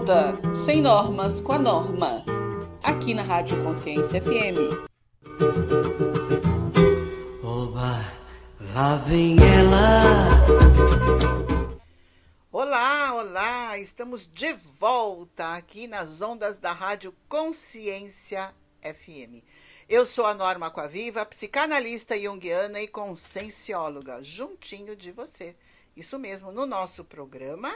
[0.05, 2.23] Volta, sem normas com a norma,
[2.83, 4.85] aqui na Rádio Consciência FM.
[7.43, 8.05] Oba,
[8.75, 10.21] lá vem ela.
[12.53, 13.79] Olá, olá!
[13.79, 19.43] Estamos de volta aqui nas ondas da Rádio Consciência FM.
[19.88, 25.57] Eu sou a Norma Coaviva, psicanalista junguiana e consciencióloga, juntinho de você.
[25.97, 27.75] Isso mesmo, no nosso programa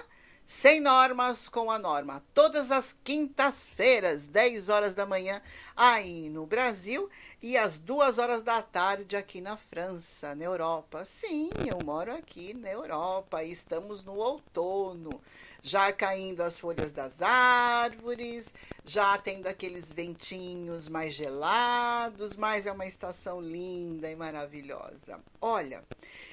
[0.50, 5.42] Sem Normas com a Norma, todas as quintas-feiras, 10 horas da manhã,
[5.76, 7.10] aí no Brasil,
[7.42, 11.04] e às 2 horas da tarde aqui na França, na Europa.
[11.04, 15.20] Sim, eu moro aqui na Europa e estamos no outono,
[15.60, 18.54] já caindo as folhas das árvores,
[18.86, 25.20] já tendo aqueles ventinhos mais gelados, mas é uma estação linda e maravilhosa.
[25.42, 25.84] Olha,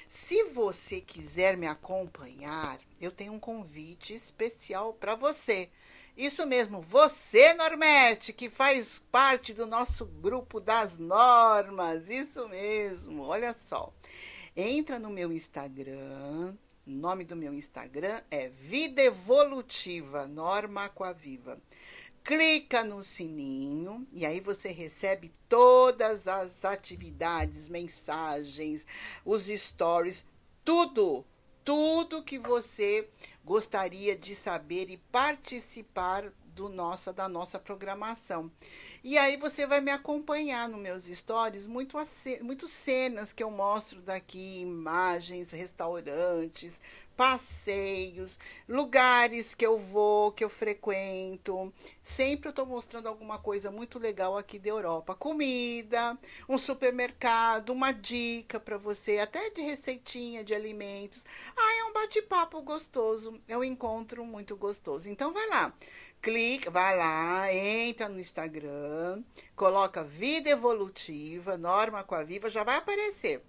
[0.08, 5.68] se você quiser me acompanhar, eu tenho um convite especial para você.
[6.16, 12.08] Isso mesmo, você, Normete, que faz parte do nosso grupo das normas.
[12.08, 13.92] Isso mesmo, olha só.
[14.56, 16.54] Entra no meu Instagram.
[16.86, 21.60] O nome do meu Instagram é Vida Evolutiva Norma Aquaviva.
[22.26, 28.84] Clica no sininho e aí você recebe todas as atividades, mensagens,
[29.24, 30.24] os stories,
[30.64, 31.24] tudo,
[31.64, 33.08] tudo que você
[33.44, 38.50] gostaria de saber e participar do nossa da nossa programação.
[39.04, 41.96] E aí você vai me acompanhar nos meus stories, muito,
[42.42, 46.80] muito cenas que eu mostro daqui, imagens, restaurantes,
[47.16, 51.72] passeios, lugares que eu vou, que eu frequento.
[52.02, 55.14] Sempre eu estou mostrando alguma coisa muito legal aqui da Europa.
[55.14, 61.24] Comida, um supermercado, uma dica para você, até de receitinha de alimentos.
[61.56, 65.08] Ah, é um bate-papo gostoso, é um encontro muito gostoso.
[65.08, 65.72] Então vai lá,
[66.20, 69.22] clica, vai lá, entra no Instagram,
[69.54, 73.42] coloca Vida Evolutiva, Norma com a Viva, já vai aparecer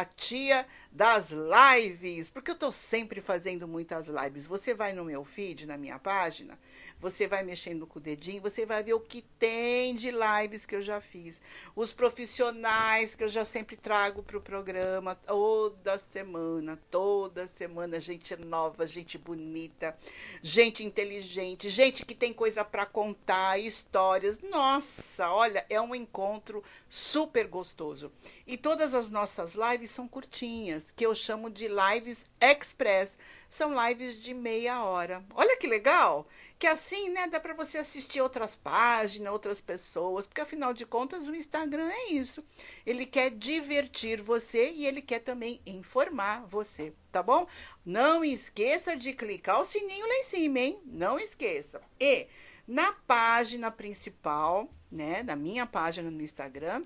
[0.00, 4.46] a tia das lives, porque eu estou sempre fazendo muitas lives.
[4.46, 6.58] Você vai no meu feed, na minha página,
[7.04, 10.74] você vai mexendo com o dedinho, você vai ver o que tem de lives que
[10.74, 11.38] eu já fiz.
[11.76, 18.34] Os profissionais que eu já sempre trago para o programa, toda semana, toda semana, gente
[18.36, 19.94] nova, gente bonita,
[20.42, 24.38] gente inteligente, gente que tem coisa para contar, histórias.
[24.38, 28.10] Nossa, olha, é um encontro super gostoso.
[28.46, 33.18] E todas as nossas lives são curtinhas, que eu chamo de lives express.
[33.50, 35.24] São lives de meia hora.
[35.32, 36.26] Olha que legal!
[36.64, 41.28] Que assim, né, dá para você assistir outras páginas, outras pessoas, porque afinal de contas
[41.28, 42.42] o Instagram é isso.
[42.86, 47.46] Ele quer divertir você e ele quer também informar você, tá bom?
[47.84, 50.80] Não esqueça de clicar o sininho lá em cima, hein?
[50.86, 51.82] Não esqueça.
[52.00, 52.28] E
[52.66, 56.82] na página principal, né, na minha página no Instagram,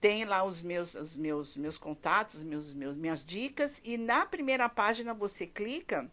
[0.00, 4.68] tem lá os meus, os meus, meus contatos, meus, meus, minhas dicas, e na primeira
[4.68, 6.08] página você clica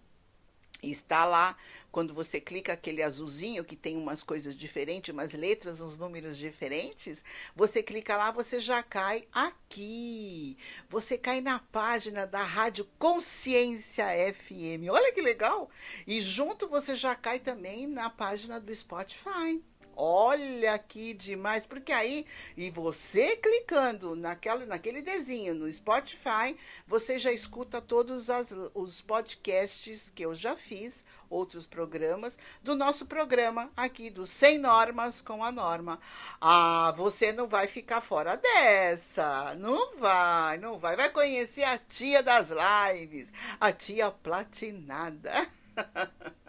[0.92, 1.56] está lá,
[1.92, 7.24] quando você clica aquele azulzinho que tem umas coisas diferentes, umas letras, uns números diferentes,
[7.56, 10.58] você clica lá, você já cai aqui.
[10.90, 14.90] Você cai na página da Rádio Consciência FM.
[14.90, 15.70] Olha que legal!
[16.06, 19.62] E junto você já cai também na página do Spotify.
[19.96, 22.26] Olha que demais, porque aí,
[22.58, 30.10] e você clicando naquela, naquele desenho no Spotify, você já escuta todos as, os podcasts
[30.10, 35.52] que eu já fiz, outros programas, do nosso programa aqui do Sem Normas com a
[35.52, 36.00] Norma.
[36.42, 40.96] Ah, você não vai ficar fora dessa, não vai, não vai.
[40.96, 45.32] Vai conhecer a tia das lives, a tia platinada.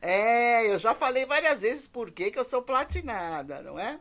[0.00, 3.98] É, eu já falei várias vezes por que, eu sou platinada, não é?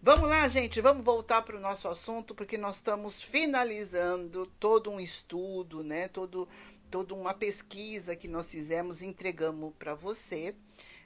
[0.00, 5.00] Vamos lá, gente, vamos voltar para o nosso assunto, porque nós estamos finalizando todo um
[5.00, 6.06] estudo, né?
[6.06, 6.48] Todo,
[6.88, 10.54] toda uma pesquisa que nós fizemos entregamos para você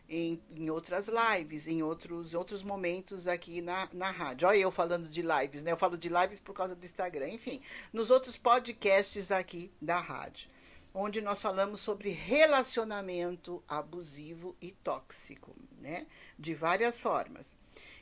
[0.09, 4.47] em, em, outras lives, em outros, outros momentos aqui na, na rádio.
[4.47, 5.73] Olha eu falando de lives, né?
[5.73, 7.29] Eu falo de lives por causa do Instagram.
[7.31, 7.63] Enfim,
[7.95, 10.51] nos outros podcasts aqui da rádio,
[10.95, 16.07] onde nós falamos sobre relacionamento abusivo e tóxico, né?
[16.38, 17.57] De várias formas.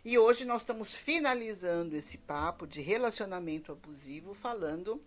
[0.04, 5.00] E hoje nós estamos finalizando esse papo de relacionamento abusivo falando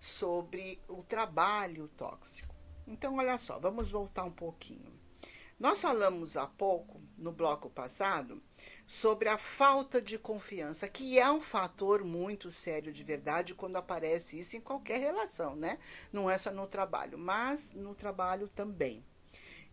[0.00, 2.54] sobre o trabalho tóxico.
[2.86, 4.98] Então, olha só, vamos voltar um pouquinho.
[5.58, 8.42] Nós falamos há pouco, no bloco passado,
[8.90, 14.36] sobre a falta de confiança, que é um fator muito sério de verdade quando aparece
[14.36, 15.78] isso em qualquer relação, né?
[16.12, 19.06] Não é só no trabalho, mas no trabalho também.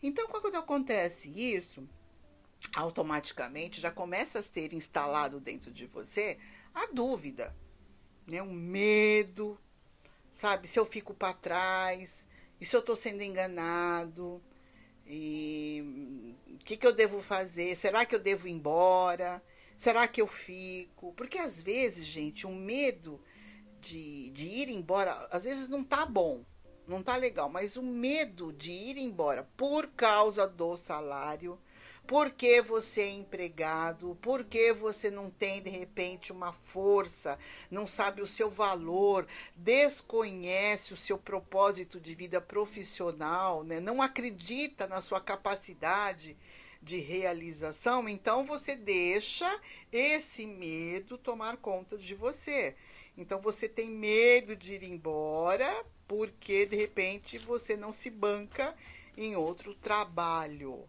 [0.04, 1.90] Então, quando acontece isso,
[2.76, 6.38] automaticamente já começa a ter instalado dentro de você
[6.72, 7.56] a dúvida,
[8.28, 8.40] né?
[8.44, 9.60] um medo,
[10.32, 10.68] sabe?
[10.68, 12.28] Se eu fico para trás,
[12.62, 14.40] e se eu estou sendo enganado,
[15.08, 16.27] e o
[16.68, 17.74] que, que eu devo fazer?
[17.78, 19.42] Será que eu devo ir embora?
[19.78, 21.14] Será que eu fico?
[21.14, 23.22] Porque às vezes, gente, o um medo
[23.80, 26.44] de, de ir embora, às vezes não tá bom,
[26.86, 31.58] não tá legal, mas o medo de ir embora por causa do salário,
[32.08, 34.18] por que você é empregado?
[34.22, 37.38] Por que você não tem, de repente, uma força?
[37.70, 39.28] Não sabe o seu valor?
[39.58, 43.62] Desconhece o seu propósito de vida profissional?
[43.66, 43.82] Né?
[43.82, 46.38] Não acredita na sua capacidade
[46.82, 48.08] de realização?
[48.08, 52.74] Então, você deixa esse medo tomar conta de você.
[53.18, 58.74] Então, você tem medo de ir embora porque, de repente, você não se banca
[59.18, 60.88] em outro trabalho.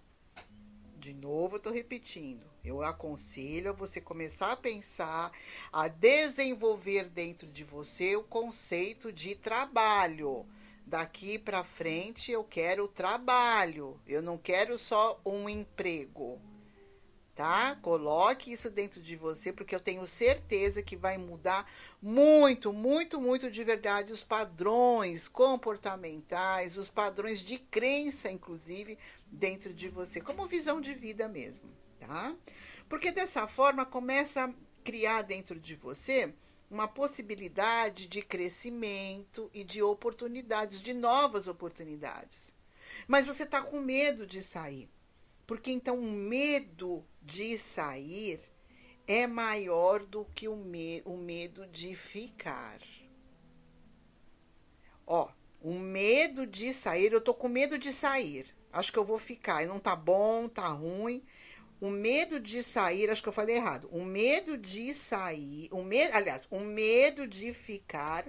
[1.08, 2.44] De novo, eu estou repetindo.
[2.62, 5.32] Eu aconselho a você começar a pensar,
[5.72, 10.44] a desenvolver dentro de você o conceito de trabalho.
[10.86, 13.98] Daqui para frente eu quero trabalho.
[14.06, 16.38] Eu não quero só um emprego
[17.38, 17.78] tá?
[17.82, 21.64] Coloque isso dentro de você, porque eu tenho certeza que vai mudar
[22.02, 28.98] muito, muito, muito de verdade os padrões comportamentais, os padrões de crença, inclusive,
[29.30, 32.34] dentro de você, como visão de vida mesmo, tá?
[32.88, 36.34] Porque dessa forma começa a criar dentro de você
[36.70, 42.52] uma possibilidade de crescimento e de oportunidades, de novas oportunidades.
[43.06, 44.88] Mas você está com medo de sair.
[45.46, 48.40] Porque então o medo de sair
[49.06, 52.78] é maior do que o, me o medo de ficar.
[55.06, 55.30] Ó,
[55.62, 58.54] o medo de sair, eu tô com medo de sair.
[58.78, 59.66] Acho que eu vou ficar.
[59.66, 61.22] Não tá bom, tá ruim.
[61.80, 63.88] O medo de sair, acho que eu falei errado.
[63.92, 68.26] O medo de sair, o medo, aliás, o medo de ficar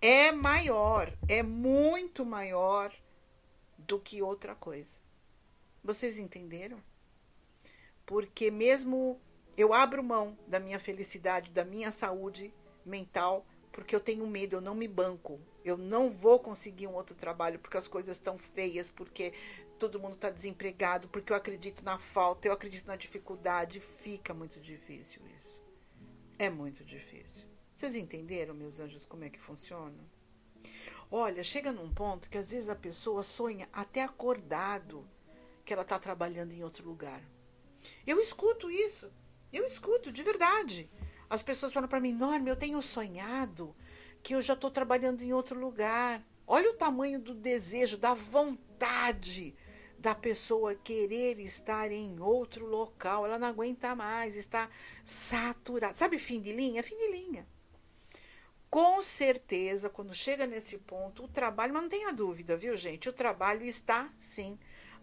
[0.00, 2.92] é maior, é muito maior
[3.78, 5.00] do que outra coisa.
[5.82, 6.80] Vocês entenderam?
[8.12, 9.20] porque mesmo
[9.56, 12.52] eu abro mão da minha felicidade, da minha saúde
[12.84, 15.40] mental, porque eu tenho medo, eu não me banco.
[15.64, 19.32] Eu não vou conseguir um outro trabalho porque as coisas estão feias, porque
[19.78, 23.80] todo mundo está desempregado, porque eu acredito na falta, eu acredito na dificuldade.
[23.80, 25.60] Fica muito difícil isso.
[26.38, 27.48] É muito difícil.
[27.74, 29.98] Vocês entenderam, meus anjos, como é que funciona?
[31.10, 35.08] Olha, chega num ponto que às vezes a pessoa sonha até acordado
[35.64, 37.22] que ela está trabalhando em outro lugar.
[38.06, 39.10] Eu escuto isso.
[39.52, 40.90] Eu escuto, de verdade.
[41.32, 43.74] As pessoas falam para mim, Norma, eu tenho sonhado
[44.22, 46.22] que eu já estou trabalhando em outro lugar.
[46.46, 49.56] Olha o tamanho do desejo, da vontade
[49.98, 53.24] da pessoa querer estar em outro local.
[53.24, 54.68] Ela não aguenta mais, está
[55.06, 55.94] saturada.
[55.94, 56.82] Sabe fim de linha?
[56.82, 57.48] Fim de linha.
[58.68, 63.08] Com certeza, quando chega nesse ponto, o trabalho, mas não tenha dúvida, viu, gente?
[63.08, 64.58] O trabalho está, sim,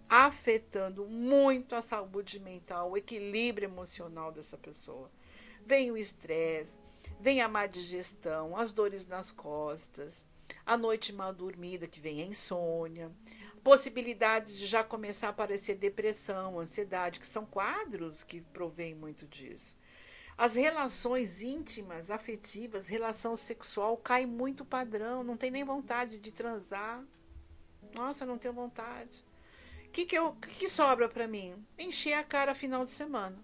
[0.08, 5.10] afetando muito a saúde mental, o equilíbrio emocional dessa pessoa.
[5.66, 6.78] Vem o estresse,
[7.20, 10.26] vem a má digestão, as dores nas costas,
[10.66, 13.12] a noite mal dormida, que vem a insônia,
[13.64, 19.76] possibilidades de já começar a aparecer depressão, ansiedade, que são quadros que provêm muito disso.
[20.38, 27.04] As relações íntimas, afetivas, relação sexual cai muito padrão, não tem nem vontade de transar.
[27.94, 29.26] Nossa, não tenho vontade.
[29.86, 31.62] O que, que, que, que sobra para mim?
[31.78, 33.38] Encher a cara final de semana.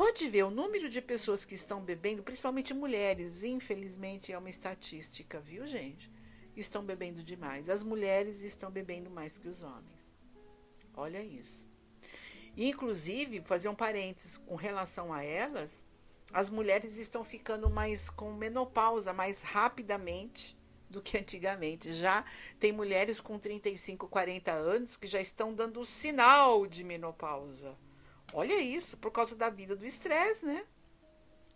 [0.00, 5.38] Pode ver o número de pessoas que estão bebendo, principalmente mulheres, infelizmente é uma estatística,
[5.38, 6.10] viu, gente?
[6.56, 7.68] Estão bebendo demais.
[7.68, 10.10] As mulheres estão bebendo mais que os homens.
[10.96, 11.68] Olha isso.
[12.56, 15.84] Inclusive, fazer um parênteses com relação a elas,
[16.32, 20.56] as mulheres estão ficando mais com menopausa mais rapidamente
[20.88, 21.92] do que antigamente.
[21.92, 22.24] Já
[22.58, 27.76] tem mulheres com 35, 40 anos que já estão dando sinal de menopausa.
[28.32, 30.64] Olha isso, por causa da vida do estresse, né?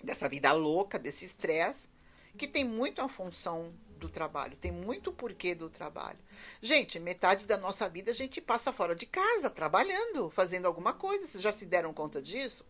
[0.02, 1.88] Dessa vida louca, desse estresse,
[2.36, 6.18] que tem muito a função do trabalho, tem muito porquê do trabalho.
[6.60, 11.26] Gente, metade da nossa vida a gente passa fora de casa, trabalhando, fazendo alguma coisa.
[11.26, 12.64] Vocês já se deram conta disso?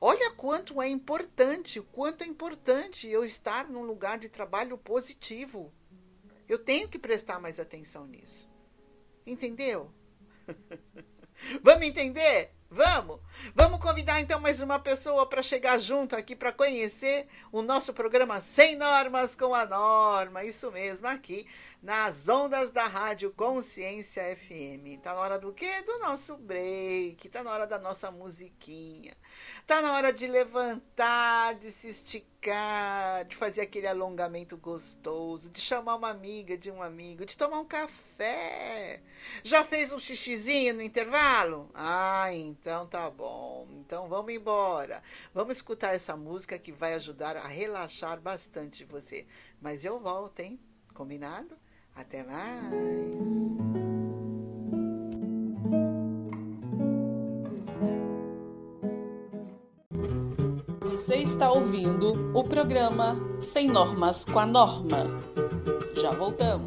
[0.00, 5.72] Olha quanto é importante, quanto é importante eu estar num lugar de trabalho positivo.
[6.48, 8.48] Eu tenho que prestar mais atenção nisso.
[9.26, 9.90] Entendeu?
[11.62, 12.55] Vamos entender?
[12.76, 13.20] Vamos?
[13.54, 18.38] Vamos convidar então mais uma pessoa para chegar junto aqui para conhecer o nosso programa
[18.38, 20.44] Sem Normas com a Norma.
[20.44, 21.46] Isso mesmo, aqui
[21.82, 25.00] nas ondas da Rádio Consciência FM.
[25.00, 25.80] Tá na hora do quê?
[25.86, 27.30] Do nosso break.
[27.30, 29.16] Tá na hora da nossa musiquinha.
[29.66, 32.35] Tá na hora de levantar, de se esticar,
[33.28, 37.64] de fazer aquele alongamento gostoso, de chamar uma amiga de um amigo, de tomar um
[37.64, 39.02] café.
[39.42, 41.70] Já fez um xixizinho no intervalo?
[41.74, 43.66] Ah, então tá bom.
[43.72, 45.02] Então vamos embora.
[45.32, 49.26] Vamos escutar essa música que vai ajudar a relaxar bastante você.
[49.60, 50.60] Mas eu volto, hein?
[50.94, 51.56] Combinado?
[51.94, 53.95] Até mais.
[61.16, 65.06] Você está ouvindo o programa Sem Normas com a Norma.
[65.94, 66.66] Já voltamos.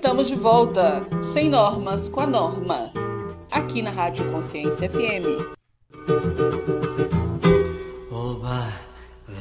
[0.00, 2.90] Estamos de volta, sem normas com a norma,
[3.50, 5.28] aqui na Rádio Consciência FM.
[8.10, 8.72] Oba,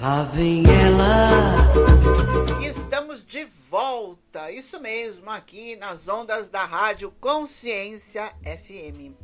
[0.01, 2.59] lá vem ela.
[2.61, 9.15] E estamos de volta, isso mesmo, aqui nas ondas da Rádio Consciência FM.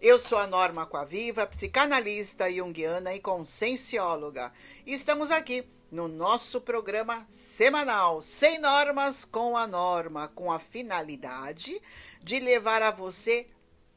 [0.00, 4.52] Eu sou a Norma Aquaviva, psicanalista junguiana e consciencióloga.
[4.86, 11.80] E estamos aqui no nosso programa semanal Sem Normas com a Norma, com a finalidade
[12.20, 13.46] de levar a você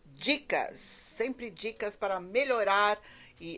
[0.05, 3.01] dicas, sempre dicas para melhorar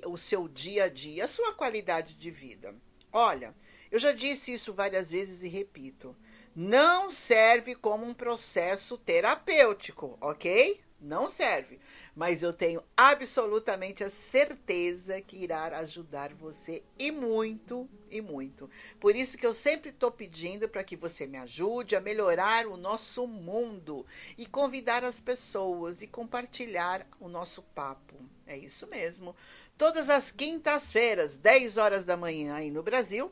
[0.05, 2.73] o seu dia a dia, a sua qualidade de vida.
[3.11, 3.53] Olha,
[3.91, 6.15] eu já disse isso várias vezes e repito.
[6.55, 10.79] Não serve como um processo terapêutico, ok?
[11.01, 11.77] Não serve
[12.19, 18.69] mas eu tenho absolutamente a certeza que irá ajudar você e muito, e muito.
[18.99, 22.77] Por isso que eu sempre estou pedindo para que você me ajude a melhorar o
[22.77, 24.05] nosso mundo
[24.37, 28.15] e convidar as pessoas e compartilhar o nosso papo.
[28.45, 29.35] É isso mesmo.
[29.77, 33.31] Todas as quintas-feiras, 10 horas da manhã aí no Brasil,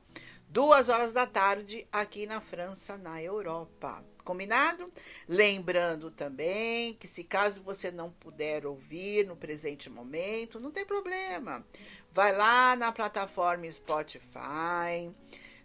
[0.50, 4.04] 2 horas da tarde aqui na França, na Europa.
[4.28, 4.92] Combinado?
[5.26, 11.66] Lembrando também que se caso você não puder ouvir no presente momento, não tem problema.
[12.12, 15.10] Vai lá na plataforma Spotify,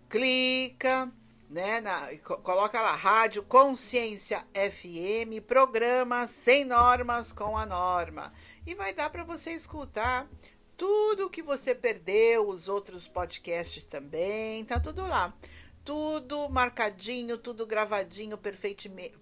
[0.08, 1.12] clica,
[1.50, 8.32] né, na, coloca lá Rádio Consciência FM, programa Sem Normas com a Norma.
[8.64, 10.30] E vai dar para você escutar
[10.76, 15.34] tudo que você perdeu, os outros podcasts também, tá tudo lá
[15.84, 18.38] tudo marcadinho, tudo gravadinho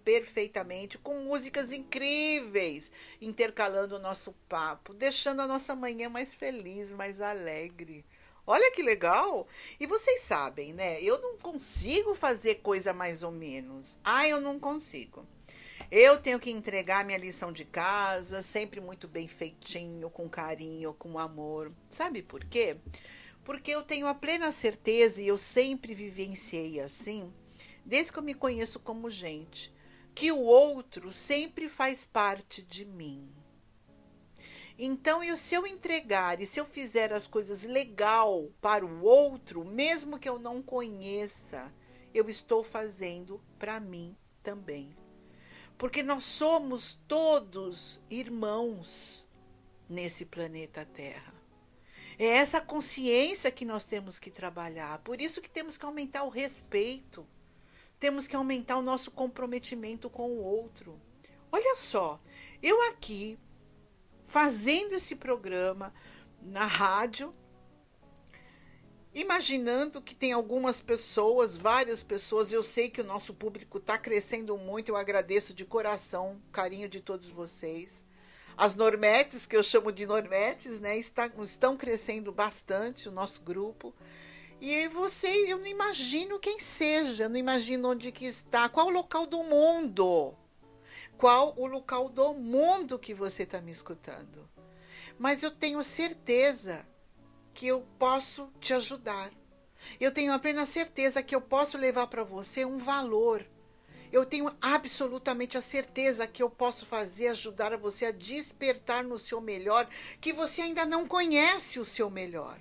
[0.04, 7.20] perfeitamente, com músicas incríveis, intercalando o nosso papo, deixando a nossa manhã mais feliz, mais
[7.20, 8.04] alegre.
[8.46, 9.46] Olha que legal!
[9.78, 11.00] E vocês sabem, né?
[11.00, 13.98] Eu não consigo fazer coisa mais ou menos.
[14.02, 15.26] Ah, eu não consigo.
[15.90, 21.18] Eu tenho que entregar minha lição de casa, sempre muito bem feitinho, com carinho, com
[21.18, 21.72] amor.
[21.88, 22.76] Sabe por quê?
[22.76, 23.00] porque
[23.72, 27.32] eu tenho a plena certeza, e eu sempre vivenciei assim,
[27.84, 29.72] desde que eu me conheço como gente,
[30.14, 33.28] que o outro sempre faz parte de mim.
[34.78, 39.64] Então, eu, se eu entregar e se eu fizer as coisas legal para o outro,
[39.64, 41.72] mesmo que eu não conheça,
[42.14, 44.96] eu estou fazendo para mim também.
[45.76, 49.26] Porque nós somos todos irmãos
[49.88, 51.39] nesse planeta Terra.
[52.22, 54.98] É essa consciência que nós temos que trabalhar.
[54.98, 57.26] Por isso que temos que aumentar o respeito.
[57.98, 61.00] Temos que aumentar o nosso comprometimento com o outro.
[61.50, 62.20] Olha só,
[62.62, 63.38] eu aqui
[64.22, 65.94] fazendo esse programa
[66.42, 67.34] na rádio,
[69.14, 74.58] imaginando que tem algumas pessoas, várias pessoas, eu sei que o nosso público está crescendo
[74.58, 78.04] muito, eu agradeço de coração o carinho de todos vocês.
[78.60, 83.94] As normetes, que eu chamo de normetes, né, está, estão crescendo bastante, o nosso grupo.
[84.60, 89.24] E você, eu não imagino quem seja, não imagino onde que está, qual o local
[89.24, 90.36] do mundo.
[91.16, 94.46] Qual o local do mundo que você está me escutando.
[95.18, 96.86] Mas eu tenho certeza
[97.54, 99.32] que eu posso te ajudar.
[99.98, 103.42] Eu tenho a plena certeza que eu posso levar para você um valor
[104.12, 109.18] eu tenho absolutamente a certeza que eu posso fazer, ajudar a você a despertar no
[109.18, 109.88] seu melhor,
[110.20, 112.60] que você ainda não conhece o seu melhor.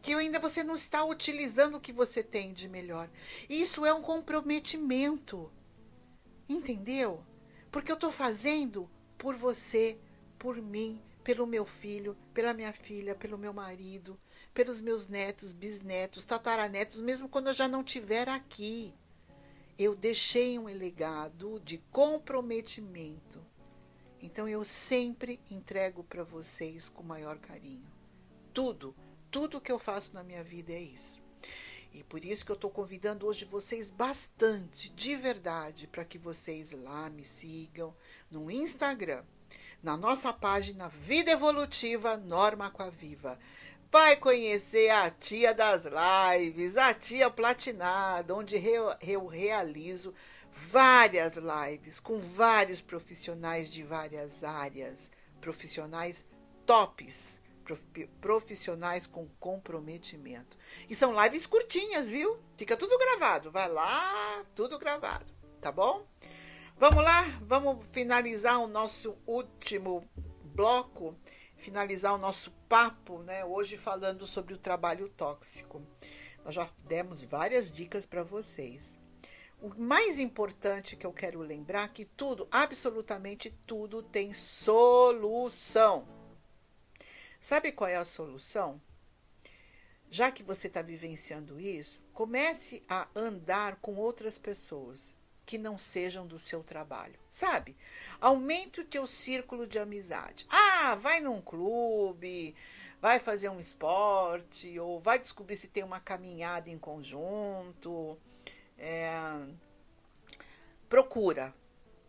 [0.00, 3.10] Que ainda você não está utilizando o que você tem de melhor.
[3.50, 5.52] Isso é um comprometimento.
[6.48, 7.22] Entendeu?
[7.70, 9.98] Porque eu estou fazendo por você,
[10.38, 14.18] por mim, pelo meu filho, pela minha filha, pelo meu marido,
[14.54, 18.94] pelos meus netos, bisnetos, tataranetos, mesmo quando eu já não estiver aqui
[19.82, 23.42] eu deixei um legado de comprometimento.
[24.20, 27.90] Então eu sempre entrego para vocês com maior carinho.
[28.52, 28.94] Tudo,
[29.30, 31.18] tudo que eu faço na minha vida é isso.
[31.94, 36.72] E por isso que eu estou convidando hoje vocês bastante, de verdade, para que vocês
[36.72, 37.96] lá me sigam
[38.30, 39.24] no Instagram,
[39.82, 43.40] na nossa página Vida Evolutiva Norma Aquaviva
[43.90, 48.56] vai conhecer a tia das lives, a tia platinada, onde
[49.02, 50.14] eu realizo
[50.52, 55.10] várias lives com vários profissionais de várias áreas,
[55.40, 56.24] profissionais
[56.64, 57.40] tops,
[58.20, 60.56] profissionais com comprometimento.
[60.88, 62.38] E são lives curtinhas, viu?
[62.56, 66.06] Fica tudo gravado, vai lá, tudo gravado, tá bom?
[66.76, 70.00] Vamos lá, vamos finalizar o nosso último
[70.54, 71.16] bloco
[71.60, 75.84] finalizar o nosso papo, né, hoje falando sobre o trabalho tóxico.
[76.44, 78.96] Nós já demos várias dicas para vocês.
[79.60, 86.06] o mais importante que eu quero lembrar é que tudo, absolutamente tudo, tem solução.
[87.40, 88.80] Sabe qual é a solução?
[90.08, 96.26] Já que você está vivenciando isso, comece a andar com outras pessoas que não sejam
[96.26, 97.18] do seu trabalho.
[97.28, 97.76] Sabe?
[98.20, 100.46] Aumente o teu círculo de amizade.
[100.50, 102.54] Ah, vai num clube,
[103.00, 108.18] vai fazer um esporte, ou vai descobrir se tem uma caminhada em conjunto
[108.80, 109.10] é,
[110.88, 111.54] procura.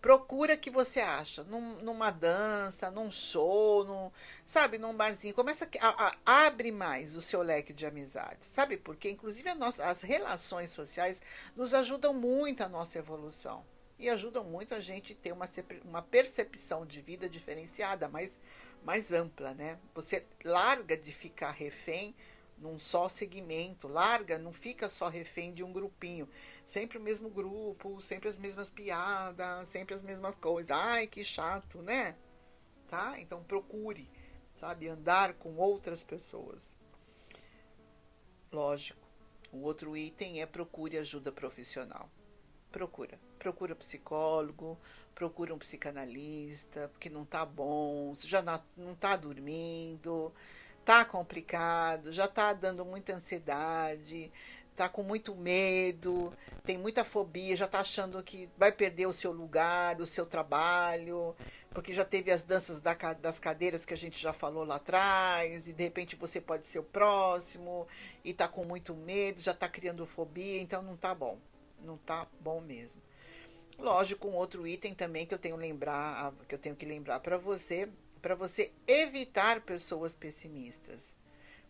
[0.02, 1.44] Procura que você acha.
[1.44, 4.12] Num, numa dança, num show, num,
[4.44, 5.34] sabe, num barzinho.
[5.34, 8.44] Começa a, a, abre mais o seu leque de amizade.
[8.46, 9.12] Sabe por quê?
[9.12, 11.22] Inclusive nossa, as relações sociais
[11.56, 13.64] nos ajudam muito a nossa evolução.
[14.00, 15.48] E ajudam muito a gente ter uma,
[15.86, 18.40] uma percepção de vida diferenciada, mais,
[18.84, 19.78] mais ampla, né?
[19.94, 22.16] Você larga de ficar refém
[22.62, 26.30] num só segmento, larga, não fica só refém de um grupinho.
[26.64, 30.72] Sempre o mesmo grupo, sempre as mesmas piadas, sempre as mesmas coisas.
[30.72, 32.16] Ai, que chato, né?
[32.88, 33.20] Tá?
[33.20, 34.08] Então procure,
[34.56, 36.78] sabe, andar com outras pessoas.
[38.52, 39.02] Lógico.
[39.52, 42.10] O outro item é procure ajuda profissional.
[42.72, 43.20] Procura.
[43.38, 44.80] Procura psicólogo,
[45.16, 48.42] procura um psicanalista, porque não tá bom, já
[48.78, 50.32] não tá dormindo,
[50.84, 54.32] tá complicado, já tá dando muita ansiedade,
[54.76, 59.32] tá com muito medo, tem muita fobia, já tá achando que vai perder o seu
[59.32, 61.36] lugar, o seu trabalho,
[61.72, 65.74] porque já teve as danças das cadeiras que a gente já falou lá atrás, e
[65.74, 67.88] de repente você pode ser o próximo,
[68.24, 71.38] e tá com muito medo, já tá criando fobia, então não tá bom.
[71.84, 73.02] Não tá bom mesmo.
[73.78, 77.38] Lógico, um outro item também que eu tenho lembrar, que eu tenho que lembrar para
[77.40, 77.90] você
[78.22, 81.16] para você evitar pessoas pessimistas,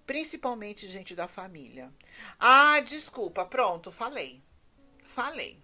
[0.05, 1.93] principalmente gente da família.
[2.39, 4.43] Ah, desculpa, pronto, falei.
[5.03, 5.63] Falei.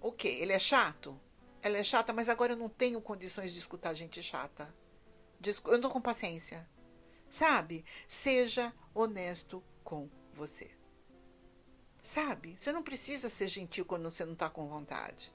[0.00, 0.28] O quê?
[0.40, 1.20] Ele é chato?
[1.60, 4.72] Ela é chata, mas agora eu não tenho condições de escutar gente chata.
[5.64, 6.68] Eu não tô com paciência.
[7.28, 7.84] Sabe?
[8.06, 10.70] Seja honesto com você.
[12.02, 12.56] Sabe?
[12.56, 15.32] Você não precisa ser gentil quando você não está com vontade.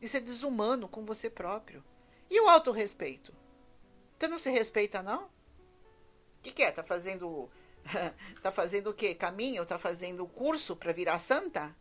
[0.00, 1.84] Isso é desumano com você próprio.
[2.28, 3.34] E o autorrespeito?
[4.18, 5.24] Você não se respeita, não?
[5.24, 5.30] O
[6.42, 6.70] que, que é?
[6.70, 7.50] Tá fazendo.
[8.42, 9.14] tá fazendo o quê?
[9.14, 9.64] Caminho?
[9.66, 11.74] Tá fazendo curso para virar santa?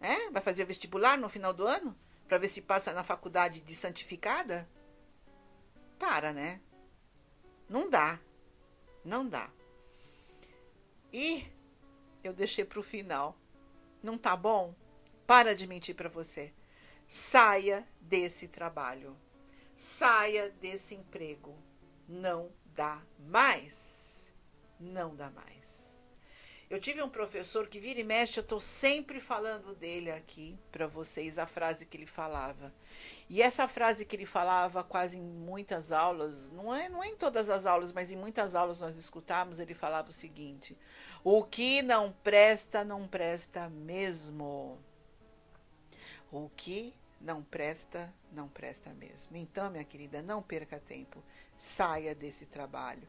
[0.00, 0.30] É?
[0.30, 1.96] Vai fazer vestibular no final do ano?
[2.28, 4.68] Para ver se passa na faculdade de santificada?
[5.98, 6.60] Para, né?
[7.68, 8.20] Não dá.
[9.04, 9.50] Não dá.
[11.12, 11.46] E
[12.22, 13.36] eu deixei para o final.
[14.02, 14.74] Não tá bom?
[15.26, 16.52] Para de mentir para você.
[17.06, 19.16] Saia desse trabalho.
[19.80, 21.56] Saia desse emprego.
[22.08, 24.32] Não dá mais.
[24.80, 26.04] Não dá mais.
[26.68, 30.88] Eu tive um professor que vira e mexe, eu estou sempre falando dele aqui para
[30.88, 32.74] vocês, a frase que ele falava.
[33.30, 37.16] E essa frase que ele falava quase em muitas aulas, não é, não é em
[37.16, 40.76] todas as aulas, mas em muitas aulas nós escutamos, ele falava o seguinte:
[41.22, 44.76] O que não presta, não presta mesmo.
[46.32, 49.36] O que não presta, não presta mesmo.
[49.36, 51.22] Então, minha querida, não perca tempo.
[51.56, 53.06] Saia desse trabalho.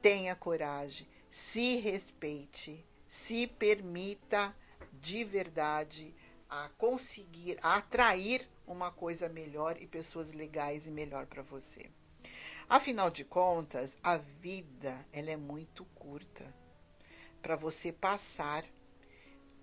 [0.00, 4.56] Tenha coragem, se respeite, se permita
[4.94, 6.14] de verdade
[6.48, 11.90] a conseguir a atrair uma coisa melhor e pessoas legais e melhor para você.
[12.68, 16.54] Afinal de contas, a vida ela é muito curta
[17.42, 18.64] para você passar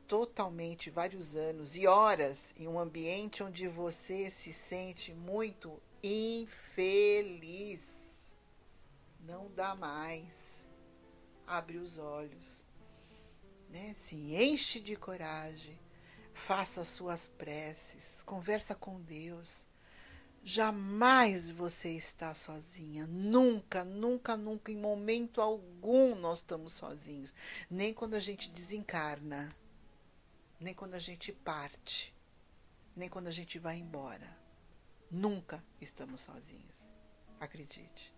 [0.07, 7.27] totalmente vários anos e horas em um ambiente onde você se sente muito infeliz.
[9.19, 10.69] Não dá mais.
[11.45, 12.65] Abre os olhos,
[13.69, 13.93] né?
[13.95, 15.79] Se enche de coragem,
[16.33, 19.67] faça suas preces, conversa com Deus.
[20.43, 23.05] Jamais você está sozinha.
[23.07, 27.33] Nunca, nunca, nunca, em momento algum nós estamos sozinhos.
[27.69, 29.55] Nem quando a gente desencarna
[30.59, 32.15] nem quando a gente parte,
[32.95, 34.37] nem quando a gente vai embora.
[35.09, 36.91] Nunca estamos sozinhos.
[37.39, 38.17] Acredite.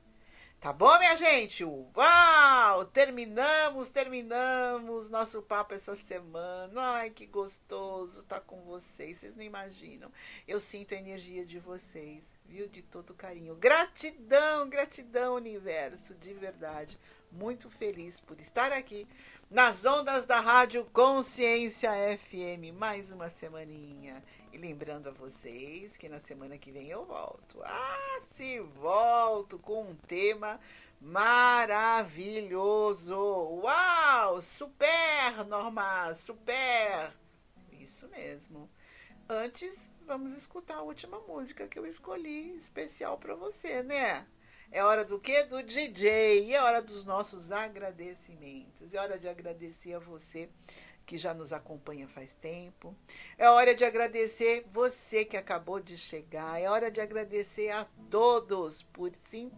[0.60, 1.64] Tá bom, minha gente?
[1.64, 2.86] Uau!
[2.86, 6.82] Terminamos, terminamos nosso papo essa semana.
[6.96, 9.18] Ai, que gostoso estar tá com vocês.
[9.18, 10.12] Vocês não imaginam.
[10.46, 12.68] Eu sinto a energia de vocês, viu?
[12.68, 13.56] De todo carinho.
[13.56, 17.00] Gratidão, gratidão, universo, de verdade.
[17.32, 19.08] Muito feliz por estar aqui
[19.52, 24.24] nas ondas da Rádio Consciência FM, mais uma semaninha.
[24.52, 27.62] E lembrando a vocês que na semana que vem eu volto.
[27.64, 30.60] Ah, se volto com um tema
[31.00, 33.16] maravilhoso.
[33.16, 34.42] Uau!
[34.42, 37.14] Super, Norma, super.
[37.80, 38.68] Isso mesmo.
[39.30, 44.26] Antes, vamos escutar a última música que eu escolhi especial para você, né?
[44.72, 45.44] É hora do quê?
[45.44, 46.46] Do DJ.
[46.46, 48.94] E é hora dos nossos agradecimentos.
[48.94, 50.50] É hora de agradecer a você
[51.06, 52.96] que já nos acompanha faz tempo.
[53.36, 56.62] É hora de agradecer você que acabou de chegar.
[56.62, 59.52] É hora de agradecer a todos, por sim,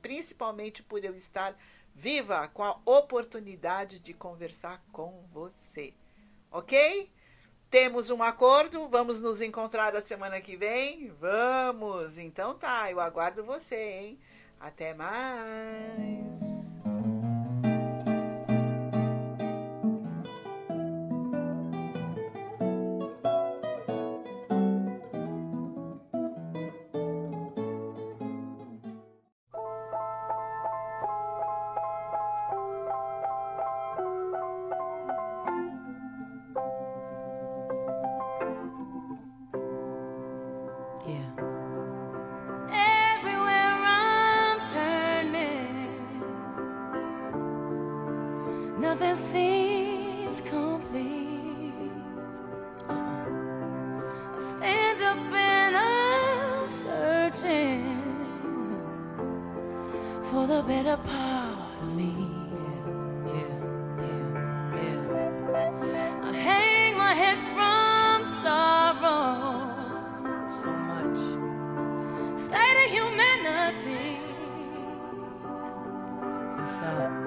[0.00, 1.58] principalmente por eu estar
[1.92, 5.92] viva com a oportunidade de conversar com você.
[6.52, 7.10] OK?
[7.68, 8.88] Temos um acordo?
[8.88, 11.08] Vamos nos encontrar a semana que vem?
[11.18, 12.16] Vamos!
[12.16, 14.20] Então tá, eu aguardo você, hein?
[14.62, 16.61] Até mais!
[60.32, 62.14] for the better part of me.
[63.26, 63.52] Yeah,
[64.00, 69.68] yeah, yeah, I hang my head from sorrow
[70.60, 71.20] so much.
[72.40, 74.20] State of humanity.
[76.56, 77.21] What's?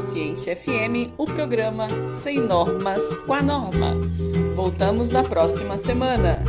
[0.00, 3.94] Consciência FM o programa Sem Normas com a Norma.
[4.54, 6.39] Voltamos na próxima semana.